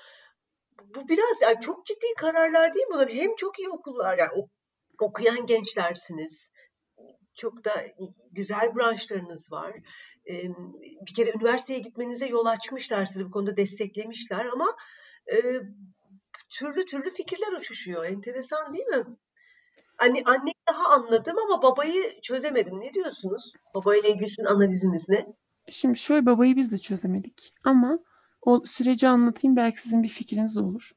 Bu 0.94 1.08
biraz 1.08 1.42
yani 1.42 1.60
çok 1.60 1.86
ciddi 1.86 2.06
kararlar 2.16 2.74
değil 2.74 2.86
bunlar? 2.92 3.08
Hem 3.08 3.36
çok 3.36 3.58
iyi 3.58 3.68
okullar 3.68 4.18
yani 4.18 4.48
okuyan 5.00 5.46
gençlersiniz. 5.46 6.50
Çok 7.34 7.64
da 7.64 7.84
güzel 8.32 8.74
branşlarınız 8.74 9.52
var. 9.52 9.76
Bir 11.06 11.14
kere 11.16 11.32
üniversiteye 11.36 11.78
gitmenize 11.78 12.26
yol 12.26 12.46
açmışlar, 12.46 13.06
sizi 13.06 13.26
bu 13.26 13.30
konuda 13.30 13.56
desteklemişler 13.56 14.46
ama 14.52 14.76
türlü 16.50 16.84
türlü 16.86 17.14
fikirler 17.14 17.52
uçuşuyor. 17.60 18.04
Enteresan 18.04 18.72
değil 18.72 18.86
mi? 18.86 19.04
Anne, 19.98 20.22
anneyi 20.24 20.54
daha 20.68 20.88
anladım 20.88 21.38
ama 21.38 21.62
babayı 21.62 22.20
çözemedim. 22.20 22.80
Ne 22.80 22.94
diyorsunuz? 22.94 23.52
Babayla 23.74 24.08
ilgili 24.08 24.48
analiziniz 24.48 25.08
ne? 25.08 25.26
Şimdi 25.70 25.98
şöyle 25.98 26.26
babayı 26.26 26.56
biz 26.56 26.72
de 26.72 26.78
çözemedik 26.78 27.54
ama 27.64 27.98
o 28.42 28.64
süreci 28.64 29.08
anlatayım 29.08 29.56
belki 29.56 29.80
sizin 29.82 30.02
bir 30.02 30.08
fikriniz 30.08 30.56
olur. 30.56 30.92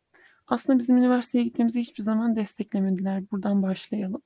Aslında 0.48 0.80
bizim 0.80 0.98
üniversiteye 0.98 1.44
gitmemizi 1.44 1.80
hiçbir 1.80 2.04
zaman 2.04 2.36
desteklemediler. 2.36 3.32
Buradan 3.32 3.64
başlayalım. 3.64 4.22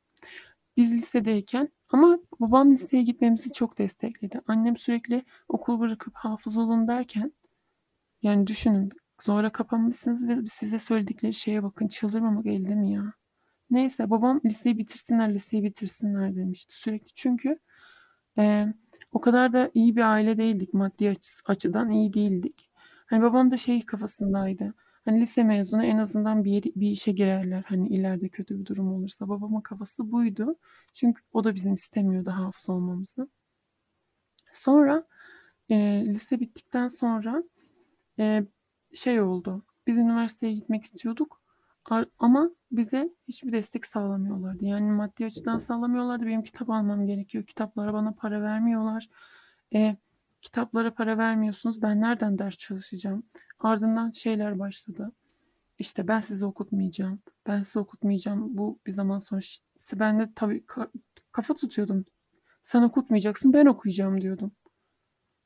Biz 0.77 0.93
lisedeyken 0.93 1.69
ama 1.89 2.19
babam 2.39 2.71
liseye 2.71 3.03
gitmemizi 3.03 3.53
çok 3.53 3.77
destekledi. 3.77 4.41
Annem 4.47 4.77
sürekli 4.77 5.25
okul 5.47 5.79
bırakıp 5.79 6.15
hafız 6.15 6.57
olun 6.57 6.87
derken 6.87 7.33
yani 8.23 8.47
düşünün 8.47 8.91
Sonra 9.19 9.51
kapanmışsınız 9.51 10.27
ve 10.27 10.47
size 10.47 10.79
söyledikleri 10.79 11.33
şeye 11.33 11.63
bakın. 11.63 11.87
Çıldırmamak 11.87 12.45
elde 12.45 12.75
mi 12.75 12.91
ya? 12.91 13.13
Neyse 13.71 14.09
babam 14.09 14.41
liseyi 14.45 14.77
bitirsinler, 14.77 15.33
liseyi 15.33 15.63
bitirsinler 15.63 16.35
demişti 16.35 16.75
sürekli. 16.75 17.11
Çünkü 17.15 17.59
e, 18.37 18.67
o 19.11 19.21
kadar 19.21 19.53
da 19.53 19.71
iyi 19.73 19.95
bir 19.95 20.01
aile 20.11 20.37
değildik. 20.37 20.73
Maddi 20.73 21.15
açıdan 21.45 21.91
iyi 21.91 22.13
değildik. 22.13 22.69
Hani 23.05 23.21
babam 23.21 23.51
da 23.51 23.57
şey 23.57 23.85
kafasındaydı. 23.85 24.73
Hani 25.09 25.21
lise 25.21 25.43
mezunu 25.43 25.83
en 25.83 25.97
azından 25.97 26.43
bir, 26.43 26.51
yeri, 26.51 26.71
bir 26.75 26.91
işe 26.91 27.11
girerler. 27.11 27.63
Hani 27.67 27.87
ileride 27.87 28.29
kötü 28.29 28.59
bir 28.59 28.65
durum 28.65 28.93
olursa. 28.93 29.29
Babamın 29.29 29.61
kafası 29.61 30.11
buydu. 30.11 30.55
Çünkü 30.93 31.21
o 31.33 31.43
da 31.43 31.55
bizim 31.55 31.73
istemiyordu 31.73 32.29
hafız 32.29 32.69
olmamızı. 32.69 33.27
Sonra 34.53 35.03
e, 35.69 35.75
lise 36.05 36.39
bittikten 36.39 36.87
sonra 36.87 37.43
e, 38.19 38.43
şey 38.93 39.21
oldu. 39.21 39.63
Biz 39.87 39.97
üniversiteye 39.97 40.53
gitmek 40.53 40.83
istiyorduk 40.83 41.41
ama 42.19 42.51
bize 42.71 43.09
hiçbir 43.27 43.51
destek 43.51 43.85
sağlamıyorlardı. 43.85 44.65
Yani 44.65 44.91
maddi 44.91 45.25
açıdan 45.25 45.59
sağlamıyorlardı. 45.59 46.25
Benim 46.25 46.43
kitap 46.43 46.69
almam 46.69 47.05
gerekiyor. 47.05 47.43
Kitaplara 47.43 47.93
bana 47.93 48.11
para 48.11 48.41
vermiyorlar. 48.41 49.09
E, 49.75 49.97
kitaplara 50.41 50.93
para 50.93 51.17
vermiyorsunuz. 51.17 51.81
Ben 51.81 52.01
nereden 52.01 52.39
ders 52.39 52.57
çalışacağım? 52.57 53.23
Ardından 53.59 54.11
şeyler 54.11 54.59
başladı. 54.59 55.11
İşte 55.79 56.07
ben 56.07 56.19
sizi 56.19 56.45
okutmayacağım. 56.45 57.21
Ben 57.47 57.63
sizi 57.63 57.79
okutmayacağım. 57.79 58.57
Bu 58.57 58.79
bir 58.87 58.91
zaman 58.91 59.19
sonra 59.19 59.41
ben 59.93 60.19
de 60.19 60.29
tabii 60.35 60.65
kafa 61.31 61.53
tutuyordum. 61.55 62.05
Sen 62.63 62.83
okutmayacaksın 62.83 63.53
ben 63.53 63.65
okuyacağım 63.65 64.21
diyordum. 64.21 64.51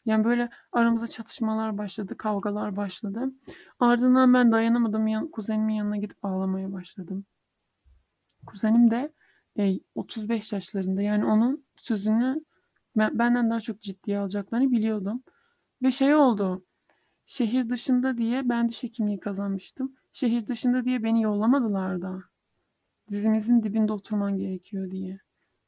Yani 0.05 0.23
böyle 0.23 0.49
aramızda 0.71 1.07
çatışmalar 1.07 1.77
başladı, 1.77 2.17
kavgalar 2.17 2.75
başladı. 2.75 3.31
Ardından 3.79 4.33
ben 4.33 4.51
dayanamadım, 4.51 5.07
yan, 5.07 5.31
kuzenimin 5.31 5.73
yanına 5.73 5.97
gidip 5.97 6.25
ağlamaya 6.25 6.73
başladım. 6.73 7.25
Kuzenim 8.45 8.91
de 8.91 9.13
e, 9.59 9.79
35 9.95 10.53
yaşlarında 10.53 11.01
yani 11.01 11.25
onun 11.25 11.65
sözünü 11.75 12.45
ben, 12.95 13.19
benden 13.19 13.49
daha 13.49 13.61
çok 13.61 13.81
ciddiye 13.81 14.19
alacaklarını 14.19 14.71
biliyordum. 14.71 15.23
Ve 15.81 15.91
şey 15.91 16.15
oldu, 16.15 16.65
şehir 17.25 17.69
dışında 17.69 18.17
diye 18.17 18.49
ben 18.49 18.69
diş 18.69 18.83
hekimliği 18.83 19.19
kazanmıştım. 19.19 19.95
Şehir 20.13 20.47
dışında 20.47 20.85
diye 20.85 21.03
beni 21.03 21.21
yollamadılar 21.21 22.01
da. 22.01 22.23
Dizimizin 23.09 23.63
dibinde 23.63 23.93
oturman 23.93 24.37
gerekiyor 24.37 24.91
diye. 24.91 25.19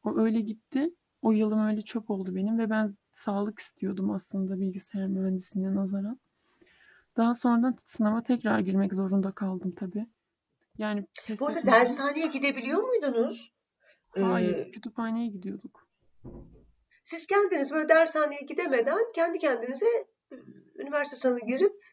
O 0.04 0.18
öyle 0.18 0.42
gitti. 0.42 0.96
O 1.22 1.32
yılım 1.32 1.68
öyle 1.68 1.82
çöp 1.82 2.10
oldu 2.10 2.36
benim 2.36 2.58
ve 2.58 2.70
ben 2.70 2.98
sağlık 3.14 3.60
istiyordum 3.60 4.12
aslında 4.12 4.60
bilgisayar 4.60 5.08
mühendisliğine 5.08 5.76
nazaran. 5.76 6.20
Daha 7.18 7.36
sonra 7.36 7.74
sınava 7.86 8.24
tekrar 8.24 8.60
girmek 8.60 8.94
zorunda 8.94 9.32
kaldım 9.32 9.74
tabii. 9.76 10.08
Yani 10.78 11.08
Bu 11.40 11.48
arada 11.48 11.66
dershaneye 11.66 12.28
gidebiliyor 12.28 12.84
muydunuz? 12.84 13.54
Hayır, 14.16 14.58
ee, 14.58 14.72
kütüphaneye 14.72 15.28
gidiyorduk. 15.28 15.88
Siz 17.06 17.28
kendiniz 17.28 17.72
böyle 17.72 17.89
dershaneye 17.89 18.41
gidemeden 18.41 19.12
kendi 19.15 19.39
kendinize 19.39 19.86
üniversite 20.76 21.18
sınavına 21.18 21.39
girip 21.39 21.86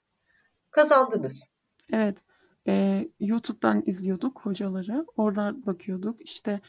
kazandınız. 0.70 1.48
Evet. 1.92 2.18
E, 2.68 3.05
YouTube'dan 3.20 3.83
izliyorduk 3.87 4.40
hocaları. 4.40 5.07
Oradan 5.16 5.66
bakıyorduk. 5.66 6.20
İşte 6.20 6.61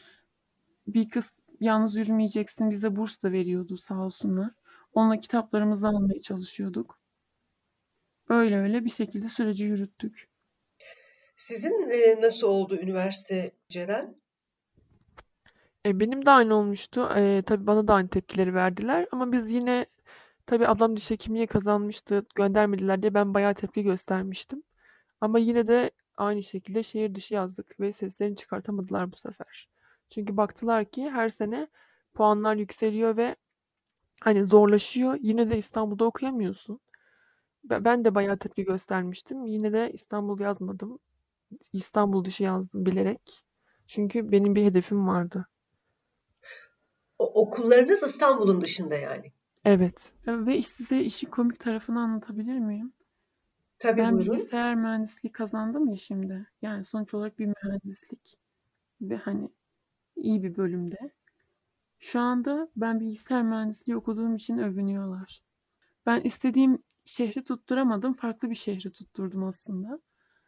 bir 0.86 1.08
kız 1.08 1.34
yalnız 1.60 1.96
yürümeyeceksin 1.96 2.70
bize 2.70 2.96
burs 2.96 3.22
da 3.22 3.32
veriyordu 3.32 3.76
sağ 3.76 4.04
olsunlar. 4.04 4.50
Onunla 4.92 5.20
kitaplarımızı 5.20 5.86
almaya 5.86 6.20
çalışıyorduk. 6.20 6.98
Öyle 8.28 8.58
öyle 8.58 8.84
bir 8.84 8.90
şekilde 8.90 9.28
süreci 9.28 9.64
yürüttük. 9.64 10.28
Sizin 11.36 11.90
e, 11.90 12.20
nasıl 12.20 12.46
oldu 12.46 12.76
üniversite 12.76 13.52
Ceren? 13.68 14.23
E, 15.86 16.00
benim 16.00 16.26
de 16.26 16.30
aynı 16.30 16.54
olmuştu. 16.54 17.08
E, 17.16 17.42
tabii 17.46 17.66
bana 17.66 17.88
da 17.88 17.94
aynı 17.94 18.08
tepkileri 18.08 18.54
verdiler. 18.54 19.06
Ama 19.12 19.32
biz 19.32 19.50
yine 19.50 19.86
tabii 20.46 20.68
ablam 20.68 20.96
diş 20.96 21.10
hekimliği 21.10 21.46
kazanmıştı. 21.46 22.26
Göndermediler 22.34 23.02
diye 23.02 23.14
ben 23.14 23.34
bayağı 23.34 23.54
tepki 23.54 23.82
göstermiştim. 23.82 24.62
Ama 25.20 25.38
yine 25.38 25.66
de 25.66 25.90
aynı 26.16 26.42
şekilde 26.42 26.82
şehir 26.82 27.14
dışı 27.14 27.34
yazdık 27.34 27.80
ve 27.80 27.92
seslerini 27.92 28.36
çıkartamadılar 28.36 29.12
bu 29.12 29.16
sefer. 29.16 29.68
Çünkü 30.10 30.36
baktılar 30.36 30.84
ki 30.84 31.10
her 31.10 31.28
sene 31.28 31.68
puanlar 32.14 32.56
yükseliyor 32.56 33.16
ve 33.16 33.36
hani 34.22 34.44
zorlaşıyor. 34.44 35.18
Yine 35.20 35.50
de 35.50 35.58
İstanbul'da 35.58 36.04
okuyamıyorsun. 36.04 36.80
Ben 37.64 38.04
de 38.04 38.14
bayağı 38.14 38.38
tepki 38.38 38.64
göstermiştim. 38.64 39.46
Yine 39.46 39.72
de 39.72 39.92
İstanbul 39.92 40.40
yazmadım. 40.40 40.98
İstanbul 41.72 42.24
dışı 42.24 42.42
yazdım 42.42 42.86
bilerek. 42.86 43.44
Çünkü 43.88 44.32
benim 44.32 44.54
bir 44.54 44.64
hedefim 44.64 45.08
vardı. 45.08 45.46
O, 47.18 47.42
okullarınız 47.42 48.02
İstanbul'un 48.02 48.60
dışında 48.60 48.94
yani. 48.94 49.32
Evet. 49.64 50.12
Ve 50.26 50.62
size 50.62 51.00
işi 51.00 51.26
komik 51.26 51.60
tarafını 51.60 52.00
anlatabilir 52.00 52.58
miyim? 52.58 52.92
Tabii 53.78 54.00
ben 54.00 54.14
buyurun. 54.14 54.32
bilgisayar 54.32 54.74
mühendisliği 54.74 55.32
kazandım 55.32 55.88
ya 55.88 55.96
şimdi. 55.96 56.46
Yani 56.62 56.84
sonuç 56.84 57.14
olarak 57.14 57.38
bir 57.38 57.46
mühendislik. 57.46 58.38
Ve 59.00 59.16
hani 59.16 59.48
iyi 60.16 60.42
bir 60.42 60.56
bölümde. 60.56 61.12
Şu 61.98 62.20
anda 62.20 62.68
ben 62.76 63.00
bilgisayar 63.00 63.42
mühendisliği 63.42 63.96
okuduğum 63.96 64.36
için 64.36 64.58
övünüyorlar. 64.58 65.42
Ben 66.06 66.20
istediğim 66.20 66.82
şehri 67.04 67.44
tutturamadım. 67.44 68.14
Farklı 68.14 68.50
bir 68.50 68.54
şehri 68.54 68.92
tutturdum 68.92 69.44
aslında. 69.44 70.00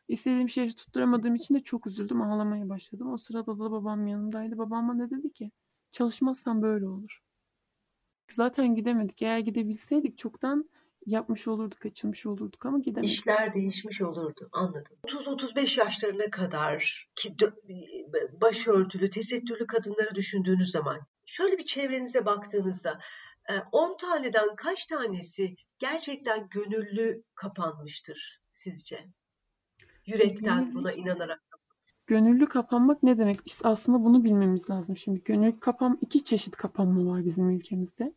İstediğim 0.09 0.51
şehri 0.51 0.75
tutturamadığım 0.75 1.35
için 1.35 1.55
de 1.55 1.61
çok 1.61 1.87
üzüldüm. 1.87 2.23
Ağlamaya 2.23 2.69
başladım. 2.69 3.13
O 3.13 3.17
sırada 3.17 3.59
da 3.59 3.71
babam 3.71 4.07
yanımdaydı. 4.07 4.59
Babam 4.59 4.89
bana 4.89 5.11
dedi 5.11 5.33
ki 5.33 5.51
çalışmazsan 5.97 6.63
böyle 6.63 6.87
olur. 6.87 7.23
Zaten 8.31 8.75
gidemedik. 8.75 9.23
Eğer 9.23 9.39
gidebilseydik 9.39 10.19
çoktan 10.19 10.71
yapmış 11.07 11.49
olurduk, 11.49 11.87
açılmış 11.87 12.27
olurduk 12.27 12.67
ama 12.67 12.79
gidemedik. 12.79 13.11
İşler 13.11 13.55
değişmiş 13.55 14.03
olurdu. 14.03 14.49
Anladım. 14.53 14.97
30-35 15.05 15.81
yaşlarına 15.81 16.31
kadar 16.31 17.09
ki 17.15 17.37
başörtülü, 18.33 19.11
tesettürlü 19.11 19.67
kadınları 19.67 20.15
düşündüğünüz 20.15 20.71
zaman 20.71 21.01
şöyle 21.25 21.59
bir 21.59 21.65
çevrenize 21.65 22.27
baktığınızda 22.27 23.01
10 23.73 23.93
e, 23.93 23.97
taneden 23.97 24.57
kaç 24.57 24.87
tanesi 24.87 25.57
gerçekten 25.79 26.49
gönüllü 26.49 27.23
kapanmıştır 27.35 28.41
sizce? 28.51 29.07
Yürekten 30.07 30.75
buna 30.75 30.93
inanarak. 30.93 31.56
Gönüllü 32.07 32.47
kapanmak 32.47 33.03
ne 33.03 33.19
demek? 33.19 33.39
İşte 33.47 33.69
aslında 33.69 34.05
bunu 34.05 34.25
bilmemiz 34.25 34.71
lazım 34.71 34.97
şimdi. 34.97 35.23
Gönüllü 35.25 35.61
kapan 35.61 35.99
iki 36.01 36.25
çeşit 36.25 36.57
kapanma 36.57 37.13
var 37.13 37.25
bizim 37.25 37.51
ülkemizde. 37.51 38.13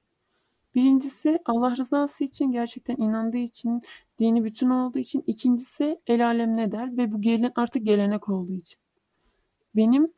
Birincisi 0.76 1.40
Allah 1.46 1.78
rızası 1.78 2.24
için 2.24 2.52
gerçekten 2.52 2.96
inandığı 2.96 3.38
için, 3.38 3.82
dini 4.20 4.44
bütün 4.44 4.70
olduğu 4.70 5.00
için. 5.00 5.24
İkincisi 5.28 6.02
el 6.08 6.26
alem 6.28 6.58
ne 6.58 6.72
der 6.72 6.98
ve 6.98 7.12
bu 7.12 7.22
gelen, 7.22 7.52
artık 7.56 7.86
gelenek 7.86 8.30
olduğu 8.30 8.54
için. 8.54 8.80
Benim 9.76 10.14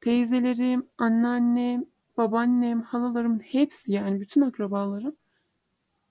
teyzelerim, 0.00 0.86
anneannem, 0.98 1.84
babaannem, 2.16 2.82
halalarım 2.82 3.38
hepsi 3.38 3.92
yani 3.92 4.20
bütün 4.20 4.40
akrabalarım 4.40 5.16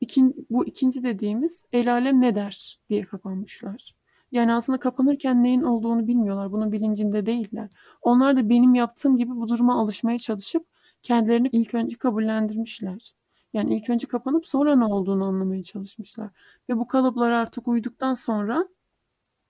ikin, 0.01 0.47
bu 0.49 0.65
ikinci 0.65 1.03
dediğimiz 1.03 1.65
el 1.73 1.93
alem 1.93 2.21
ne 2.21 2.35
der 2.35 2.79
diye 2.89 3.01
kapanmışlar. 3.01 3.98
Yani 4.31 4.53
aslında 4.53 4.79
kapanırken 4.79 5.43
neyin 5.43 5.61
olduğunu 5.61 6.07
bilmiyorlar. 6.07 6.51
Bunun 6.51 6.71
bilincinde 6.71 7.25
değiller. 7.25 7.69
Onlar 8.01 8.37
da 8.37 8.49
benim 8.49 8.75
yaptığım 8.75 9.17
gibi 9.17 9.31
bu 9.35 9.47
duruma 9.49 9.81
alışmaya 9.81 10.19
çalışıp 10.19 10.67
kendilerini 11.03 11.49
ilk 11.51 11.73
önce 11.73 11.97
kabullendirmişler. 11.97 13.13
Yani 13.53 13.75
ilk 13.77 13.89
önce 13.89 14.07
kapanıp 14.07 14.47
sonra 14.47 14.75
ne 14.75 14.85
olduğunu 14.85 15.25
anlamaya 15.25 15.63
çalışmışlar. 15.63 16.29
Ve 16.69 16.77
bu 16.77 16.87
kalıplara 16.87 17.39
artık 17.39 17.67
uyduktan 17.67 18.13
sonra 18.13 18.67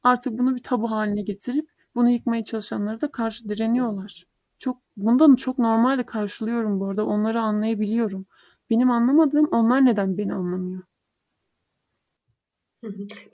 artık 0.04 0.40
bunu 0.40 0.56
bir 0.56 0.64
tabu 0.64 0.92
haline 0.92 1.22
getirip 1.22 1.70
bunu 1.96 2.10
yıkmaya 2.10 2.44
çalışanlara 2.46 3.02
da 3.02 3.12
karşı 3.12 3.50
direniyorlar. 3.50 4.26
Çok 4.60 4.78
bundan 4.98 5.36
çok 5.36 5.60
normalde 5.60 6.04
karşılıyorum 6.04 6.80
bu 6.80 6.86
arada. 6.88 7.06
Onları 7.06 7.42
anlayabiliyorum. 7.42 8.26
Benim 8.70 8.92
anlamadığım 8.92 9.46
onlar 9.52 9.86
neden 9.86 10.18
beni 10.18 10.34
anlamıyor? 10.34 10.84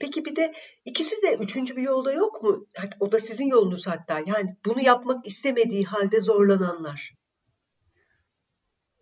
Peki 0.00 0.24
bir 0.24 0.36
de 0.36 0.54
ikisi 0.84 1.22
de 1.22 1.36
üçüncü 1.40 1.76
bir 1.76 1.82
yolda 1.82 2.12
yok 2.12 2.42
mu? 2.42 2.66
O 3.00 3.12
da 3.12 3.20
sizin 3.20 3.46
yolunuz 3.46 3.86
hatta. 3.86 4.22
Yani 4.26 4.56
bunu 4.64 4.80
yapmak 4.80 5.26
istemediği 5.26 5.84
halde 5.84 6.20
zorlananlar. 6.20 7.14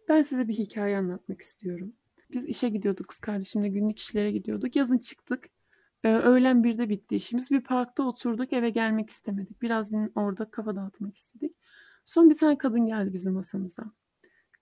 Ben 0.09 0.23
size 0.23 0.49
bir 0.49 0.55
hikaye 0.55 0.97
anlatmak 0.97 1.41
istiyorum. 1.41 1.93
Biz 2.31 2.45
işe 2.45 2.69
gidiyorduk 2.69 3.09
kız 3.09 3.19
kardeşimle 3.19 3.69
günlük 3.69 3.99
işlere 3.99 4.31
gidiyorduk. 4.31 4.77
Yazın 4.77 4.99
çıktık. 4.99 5.49
Ee, 6.05 6.09
öğlen 6.09 6.65
birde 6.65 6.89
bitti 6.89 7.17
işimiz. 7.17 7.51
Bir 7.51 7.61
parkta 7.65 8.03
oturduk 8.03 8.53
eve 8.53 8.71
gelmek 8.71 9.11
istemedik. 9.11 9.63
Biraz 9.63 9.91
orada 10.15 10.51
kafa 10.51 10.77
dağıtmak 10.77 11.17
istedik. 11.17 11.57
Son 12.05 12.31
bir 12.31 12.39
tane 12.39 12.59
kadın 12.59 12.87
geldi 12.87 13.13
bizim 13.13 13.33
masamıza. 13.33 13.83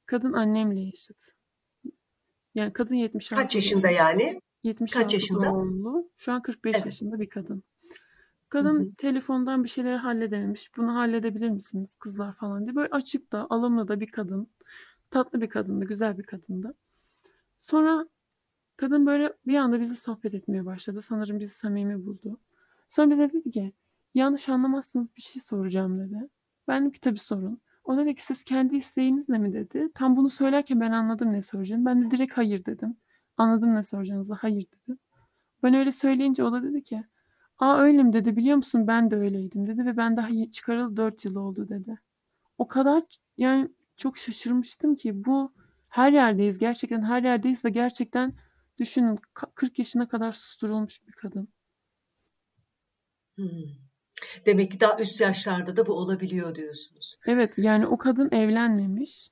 Kadın 0.07 0.33
annemle 0.33 0.81
yaşıt. 0.81 1.23
Yani 2.55 2.73
kadın 2.73 2.95
76. 2.95 3.43
Kaç 3.43 3.55
yaşında 3.55 3.91
yani? 3.91 4.41
76 4.63 5.03
Kaç 5.03 5.15
yaşında? 5.15 5.45
doğumlu. 5.45 6.11
Şu 6.19 6.33
an 6.33 6.43
45 6.43 6.77
evet. 6.77 6.87
yaşında 6.87 7.21
bir 7.21 7.29
kadın. 7.29 7.63
Kadın 8.49 8.81
hı 8.81 8.85
hı. 8.85 8.95
telefondan 8.95 9.65
bir 9.65 9.69
şeyleri 9.69 9.97
halledememiş. 9.97 10.77
Bunu 10.77 10.95
halledebilir 10.95 11.51
misiniz 11.51 11.91
kızlar 11.99 12.35
falan 12.35 12.65
diye. 12.65 12.77
Böyle 12.77 12.89
açık 12.89 13.33
da 13.33 13.47
alımlı 13.51 13.89
da 13.89 14.01
bir 14.01 14.11
kadın. 14.11 14.49
Tatlı 15.11 15.41
bir 15.41 15.49
kadındı, 15.49 15.85
güzel 15.85 16.19
bir 16.19 16.23
kadındı. 16.23 16.75
Sonra 17.61 18.09
kadın 18.77 19.07
böyle 19.07 19.33
bir 19.47 19.57
anda 19.57 19.81
bizi 19.81 19.97
sohbet 19.97 20.35
etmeye 20.35 20.67
başladı. 20.67 21.03
Sanırım 21.03 21.41
bizi 21.41 21.55
samimi 21.55 22.07
buldu. 22.07 22.41
Sonra 22.89 23.11
bize 23.11 23.33
dedi 23.33 23.51
ki 23.51 23.73
yanlış 24.15 24.49
anlamazsınız 24.49 25.17
bir 25.17 25.23
şey 25.23 25.43
soracağım 25.43 25.99
dedi. 25.99 26.29
Ben 26.69 26.81
dedim 26.81 26.93
ki 26.93 27.01
tabii 27.01 27.19
sorun. 27.19 27.61
O 27.85 27.97
dedi 27.97 28.15
ki 28.15 28.23
siz 28.23 28.45
kendi 28.45 28.77
isteğinizle 28.77 29.39
mi 29.39 29.53
dedi. 29.53 29.89
Tam 29.95 30.17
bunu 30.17 30.31
söylerken 30.31 30.81
ben 30.81 30.93
anladım 30.93 31.33
ne 31.33 31.43
soracağını. 31.43 31.85
Ben 31.85 32.03
de 32.03 32.11
direkt 32.11 32.37
hayır 32.37 32.65
dedim. 32.65 32.97
Anladım 33.37 33.75
ne 33.75 33.83
soracağınızı. 33.83 34.35
Hayır 34.35 34.67
dedim. 34.67 34.99
Ben 35.63 35.75
öyle 35.75 35.93
söyleyince 35.93 36.45
o 36.45 36.53
da 36.53 36.63
dedi 36.63 36.83
ki 36.83 37.05
Aa 37.63 37.79
öyle 37.79 38.03
mi 38.03 38.13
dedi 38.13 38.37
biliyor 38.37 38.57
musun 38.57 38.87
ben 38.87 39.11
de 39.11 39.17
öyleydim 39.17 39.67
dedi 39.67 39.87
ve 39.87 39.97
ben 39.97 40.17
daha 40.17 40.29
çıkarıl 40.53 40.97
4 40.97 41.25
yıl 41.25 41.37
oldu 41.37 41.69
dedi. 41.69 41.99
O 42.59 42.69
kadar 42.69 43.03
yani 43.37 43.69
çok 43.97 44.19
şaşırmıştım 44.19 44.97
ki 44.97 45.25
bu 45.25 45.53
her 45.89 46.13
yerdeyiz 46.13 46.59
gerçekten 46.59 47.03
her 47.03 47.23
yerdeyiz 47.23 47.65
ve 47.65 47.71
gerçekten 47.71 48.35
düşünün 48.79 49.19
40 49.55 49.79
yaşına 49.79 50.09
kadar 50.09 50.33
susturulmuş 50.33 51.07
bir 51.07 51.13
kadın. 51.13 51.49
Hmm. 53.37 53.49
Demek 54.47 54.73
ki 54.73 54.81
daha 54.81 54.99
üst 54.99 55.21
yaşlarda 55.21 55.77
da 55.77 55.87
bu 55.87 55.93
olabiliyor 55.93 56.55
diyorsunuz. 56.55 57.17
Evet 57.27 57.55
yani 57.57 57.87
o 57.87 57.99
kadın 57.99 58.29
evlenmemiş. 58.33 59.29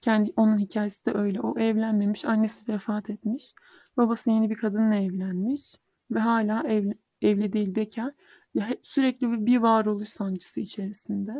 Kendi 0.00 0.32
onun 0.36 0.58
hikayesi 0.58 1.06
de 1.06 1.12
öyle. 1.14 1.40
O 1.40 1.58
evlenmemiş. 1.58 2.24
Annesi 2.24 2.68
vefat 2.68 3.10
etmiş. 3.10 3.52
Babası 3.96 4.30
yeni 4.30 4.50
bir 4.50 4.54
kadınla 4.54 4.94
evlenmiş 4.94 5.74
ve 6.10 6.18
hala 6.18 6.68
evli, 6.68 6.98
evli 7.22 7.52
değil 7.52 7.74
bekar. 7.74 8.14
Ya 8.54 8.68
sürekli 8.82 9.46
bir 9.46 9.58
varoluş 9.58 10.08
sancısı 10.08 10.60
içerisinde. 10.60 11.32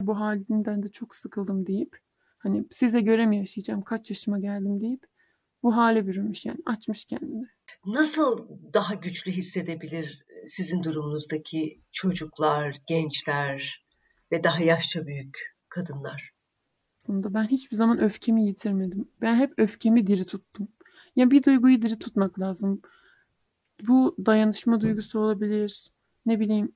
Bu 0.00 0.20
halinden 0.20 0.82
de 0.82 0.88
çok 0.88 1.14
sıkıldım 1.14 1.66
deyip 1.66 1.98
hani 2.38 2.64
size 2.70 3.00
göre 3.00 3.26
mi 3.26 3.36
yaşayacağım 3.36 3.82
kaç 3.82 4.10
yaşıma 4.10 4.38
geldim 4.38 4.80
deyip 4.80 5.06
bu 5.62 5.76
hale 5.76 6.06
bürünmüş 6.06 6.46
yani 6.46 6.58
açmış 6.66 7.04
kendini. 7.04 7.46
Nasıl 7.86 8.48
daha 8.74 8.94
güçlü 8.94 9.32
hissedebilir 9.32 10.24
sizin 10.46 10.82
durumunuzdaki 10.82 11.80
çocuklar, 11.90 12.76
gençler 12.86 13.86
ve 14.32 14.44
daha 14.44 14.62
yaşça 14.62 15.06
büyük 15.06 15.56
kadınlar? 15.68 16.30
Aslında 17.00 17.34
ben 17.34 17.44
hiçbir 17.44 17.76
zaman 17.76 18.00
öfkemi 18.00 18.44
yitirmedim. 18.44 19.08
Ben 19.20 19.36
hep 19.36 19.54
öfkemi 19.56 20.06
diri 20.06 20.24
tuttum. 20.24 20.68
Ya 21.16 21.30
bir 21.30 21.42
duyguyu 21.42 21.82
diri 21.82 21.98
tutmak 21.98 22.40
lazım. 22.40 22.82
Bu 23.88 24.16
dayanışma 24.26 24.80
duygusu 24.80 25.18
olabilir. 25.18 25.90
Ne 26.26 26.40
bileyim 26.40 26.72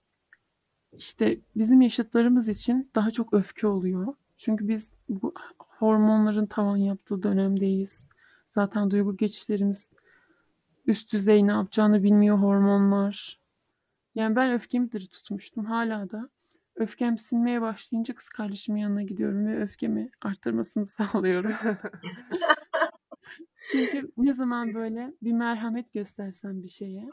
işte 0.93 1.41
bizim 1.57 1.81
yaşıtlarımız 1.81 2.49
için 2.49 2.91
daha 2.95 3.11
çok 3.11 3.35
öfke 3.35 3.67
oluyor. 3.67 4.15
Çünkü 4.39 4.69
biz 4.69 4.93
bu 5.09 5.35
hormonların 5.59 6.47
tavan 6.47 6.77
yaptığı 6.77 7.23
dönemdeyiz. 7.23 8.09
Zaten 8.49 8.91
duygu 8.91 9.17
geçişlerimiz 9.17 9.89
üst 10.87 11.13
düzey 11.13 11.47
ne 11.47 11.53
yapacağını 11.53 12.03
bilmiyor 12.03 12.39
hormonlar. 12.39 13.41
Yani 14.15 14.37
ben 14.37 14.53
öfkemi 14.53 14.93
diri 14.93 15.07
tutmuştum 15.09 15.65
hala 15.65 16.11
da. 16.11 16.29
Öfkem 16.77 17.19
sinmeye 17.19 17.61
başlayınca 17.61 18.15
kız 18.15 18.29
kardeşimin 18.29 18.81
yanına 18.81 19.03
gidiyorum 19.03 19.47
ve 19.47 19.63
öfkemi 19.63 20.11
arttırmasını 20.23 20.87
sağlıyorum. 21.09 21.55
Çünkü 23.73 24.13
ne 24.17 24.33
zaman 24.33 24.75
böyle 24.75 25.15
bir 25.23 25.33
merhamet 25.33 25.93
göstersem 25.93 26.63
bir 26.63 26.69
şeye 26.69 27.11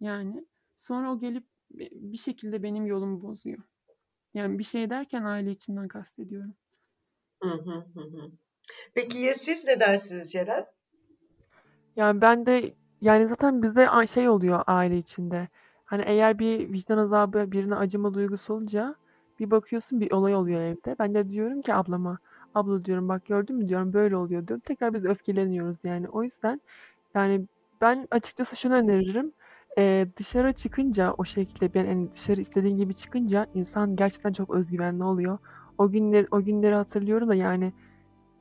yani 0.00 0.46
sonra 0.76 1.12
o 1.12 1.18
gelip 1.18 1.44
bir 1.92 2.18
şekilde 2.18 2.62
benim 2.62 2.86
yolumu 2.86 3.22
bozuyor. 3.22 3.58
Yani 4.34 4.58
bir 4.58 4.64
şey 4.64 4.90
derken 4.90 5.24
aile 5.24 5.50
içinden 5.50 5.88
kastediyorum. 5.88 6.54
Hı 7.42 7.50
hı 7.50 7.84
hı. 7.94 8.30
Peki 8.94 9.18
ya 9.18 9.34
siz 9.34 9.64
ne 9.64 9.80
dersiniz 9.80 10.32
Ceren? 10.32 10.66
Yani 11.96 12.20
ben 12.20 12.46
de 12.46 12.74
yani 13.00 13.28
zaten 13.28 13.62
bizde 13.62 14.06
şey 14.06 14.28
oluyor 14.28 14.64
aile 14.66 14.98
içinde. 14.98 15.48
Hani 15.94 16.04
eğer 16.06 16.38
bir 16.38 16.72
vicdan 16.72 16.98
azabı, 16.98 17.52
birine 17.52 17.74
acıma 17.74 18.14
duygusu 18.14 18.54
olunca 18.54 18.94
bir 19.40 19.50
bakıyorsun 19.50 20.00
bir 20.00 20.12
olay 20.12 20.34
oluyor 20.34 20.60
evde. 20.60 20.96
Ben 20.98 21.14
de 21.14 21.30
diyorum 21.30 21.62
ki 21.62 21.74
ablama, 21.74 22.18
abla 22.54 22.84
diyorum 22.84 23.08
bak 23.08 23.26
gördün 23.26 23.56
mü 23.56 23.68
diyorum 23.68 23.92
böyle 23.92 24.16
oluyor 24.16 24.48
diyorum. 24.48 24.62
Tekrar 24.66 24.94
biz 24.94 25.04
öfkeleniyoruz 25.04 25.84
yani. 25.84 26.08
O 26.08 26.22
yüzden 26.22 26.60
yani 27.14 27.46
ben 27.80 28.08
açıkçası 28.10 28.56
şunu 28.56 28.74
öneririm. 28.74 29.32
Ee, 29.78 30.06
dışarı 30.16 30.52
çıkınca 30.52 31.12
o 31.18 31.24
şekilde 31.24 31.74
ben 31.74 31.84
yani 31.84 32.12
dışarı 32.12 32.40
istediğin 32.40 32.76
gibi 32.76 32.94
çıkınca 32.94 33.46
insan 33.54 33.96
gerçekten 33.96 34.32
çok 34.32 34.50
özgüvenli 34.50 35.04
oluyor. 35.04 35.38
O 35.78 35.90
günleri 35.90 36.26
o 36.30 36.42
günleri 36.42 36.74
hatırlıyorum 36.74 37.28
da 37.28 37.34
yani 37.34 37.72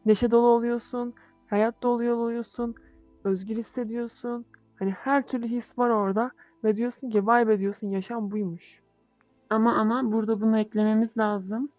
neşe 0.06 0.32
dolu 0.32 0.48
oluyorsun, 0.48 1.14
hayat 1.48 1.84
dolu 1.84 2.14
oluyorsun, 2.14 2.76
özgür 3.24 3.56
hissediyorsun. 3.56 4.46
Hani 4.80 4.92
her 4.92 5.28
türlü 5.28 5.48
his 5.48 5.78
var 5.78 5.90
orada 5.90 6.32
ve 6.64 6.76
diyorsun 6.76 7.10
ki 7.10 7.26
vay 7.26 7.48
be 7.48 7.60
diyorsun 7.60 7.90
yaşam 7.90 8.32
buymuş. 8.32 8.82
Ama 9.50 9.76
ama 9.76 10.12
burada 10.12 10.42
bunu 10.42 10.60
eklememiz 10.60 11.18
lazım. 11.18 11.70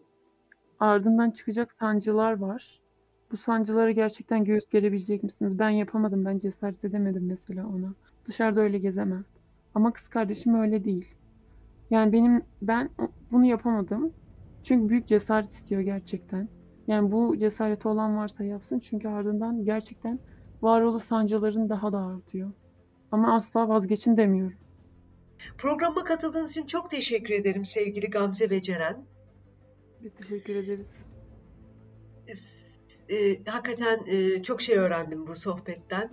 Ardından 0.81 1.31
çıkacak 1.31 1.73
sancılar 1.73 2.39
var. 2.39 2.81
Bu 3.33 3.37
sancıları 3.37 3.91
gerçekten 3.91 4.45
göğüs 4.45 4.67
gerebilecek 4.67 5.23
misiniz? 5.23 5.59
Ben 5.59 5.71
yapamadım. 5.71 6.25
Ben 6.25 6.39
cesaret 6.39 6.85
edemedim 6.85 7.27
mesela 7.27 7.69
ona. 7.69 7.95
Dışarıda 8.27 8.61
öyle 8.61 8.79
gezemem. 8.79 9.25
Ama 9.75 9.93
kız 9.93 10.09
kardeşim 10.09 10.55
öyle 10.55 10.85
değil. 10.85 11.15
Yani 11.91 12.13
benim 12.13 12.43
ben 12.63 12.91
bunu 13.31 13.45
yapamadım. 13.45 14.13
Çünkü 14.63 14.89
büyük 14.89 15.07
cesaret 15.07 15.51
istiyor 15.51 15.81
gerçekten. 15.81 16.49
Yani 16.87 17.13
bu 17.13 17.39
cesareti 17.39 17.89
olan 17.89 18.17
varsa 18.17 18.45
yapsın. 18.45 18.79
Çünkü 18.79 19.09
ardından 19.09 19.65
gerçekten 19.65 20.19
varoluş 20.63 21.03
sancıların 21.03 21.69
daha 21.69 21.93
da 21.93 21.99
artıyor. 21.99 22.51
Ama 23.13 23.35
asla 23.35 23.69
vazgeçin 23.69 24.17
demiyorum. 24.17 24.59
Programa 25.59 26.05
katıldığınız 26.05 26.51
için 26.51 26.67
çok 26.67 26.91
teşekkür 26.91 27.35
ederim 27.35 27.65
sevgili 27.65 28.11
Gamze 28.11 28.51
ve 28.51 28.63
Ceren. 28.63 29.05
Biz 30.03 30.15
teşekkür 30.15 30.55
ederiz. 30.55 31.01
E, 33.11 33.45
hakikaten 33.51 34.01
e, 34.07 34.43
çok 34.43 34.63
şey 34.63 34.77
öğrendim 34.77 35.27
bu 35.27 35.35
sohbetten. 35.35 36.11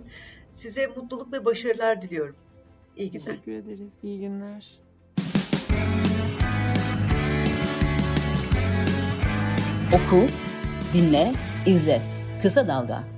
Size 0.52 0.86
mutluluk 0.86 1.32
ve 1.32 1.44
başarılar 1.44 2.02
diliyorum. 2.02 2.36
İyi 2.96 3.10
günler. 3.10 3.24
Teşekkür 3.24 3.52
ederiz. 3.52 3.92
İyi 4.02 4.20
günler. 4.20 4.80
Oku, 9.92 10.26
dinle, 10.94 11.32
izle. 11.66 12.02
Kısa 12.42 12.68
Dalga. 12.68 13.11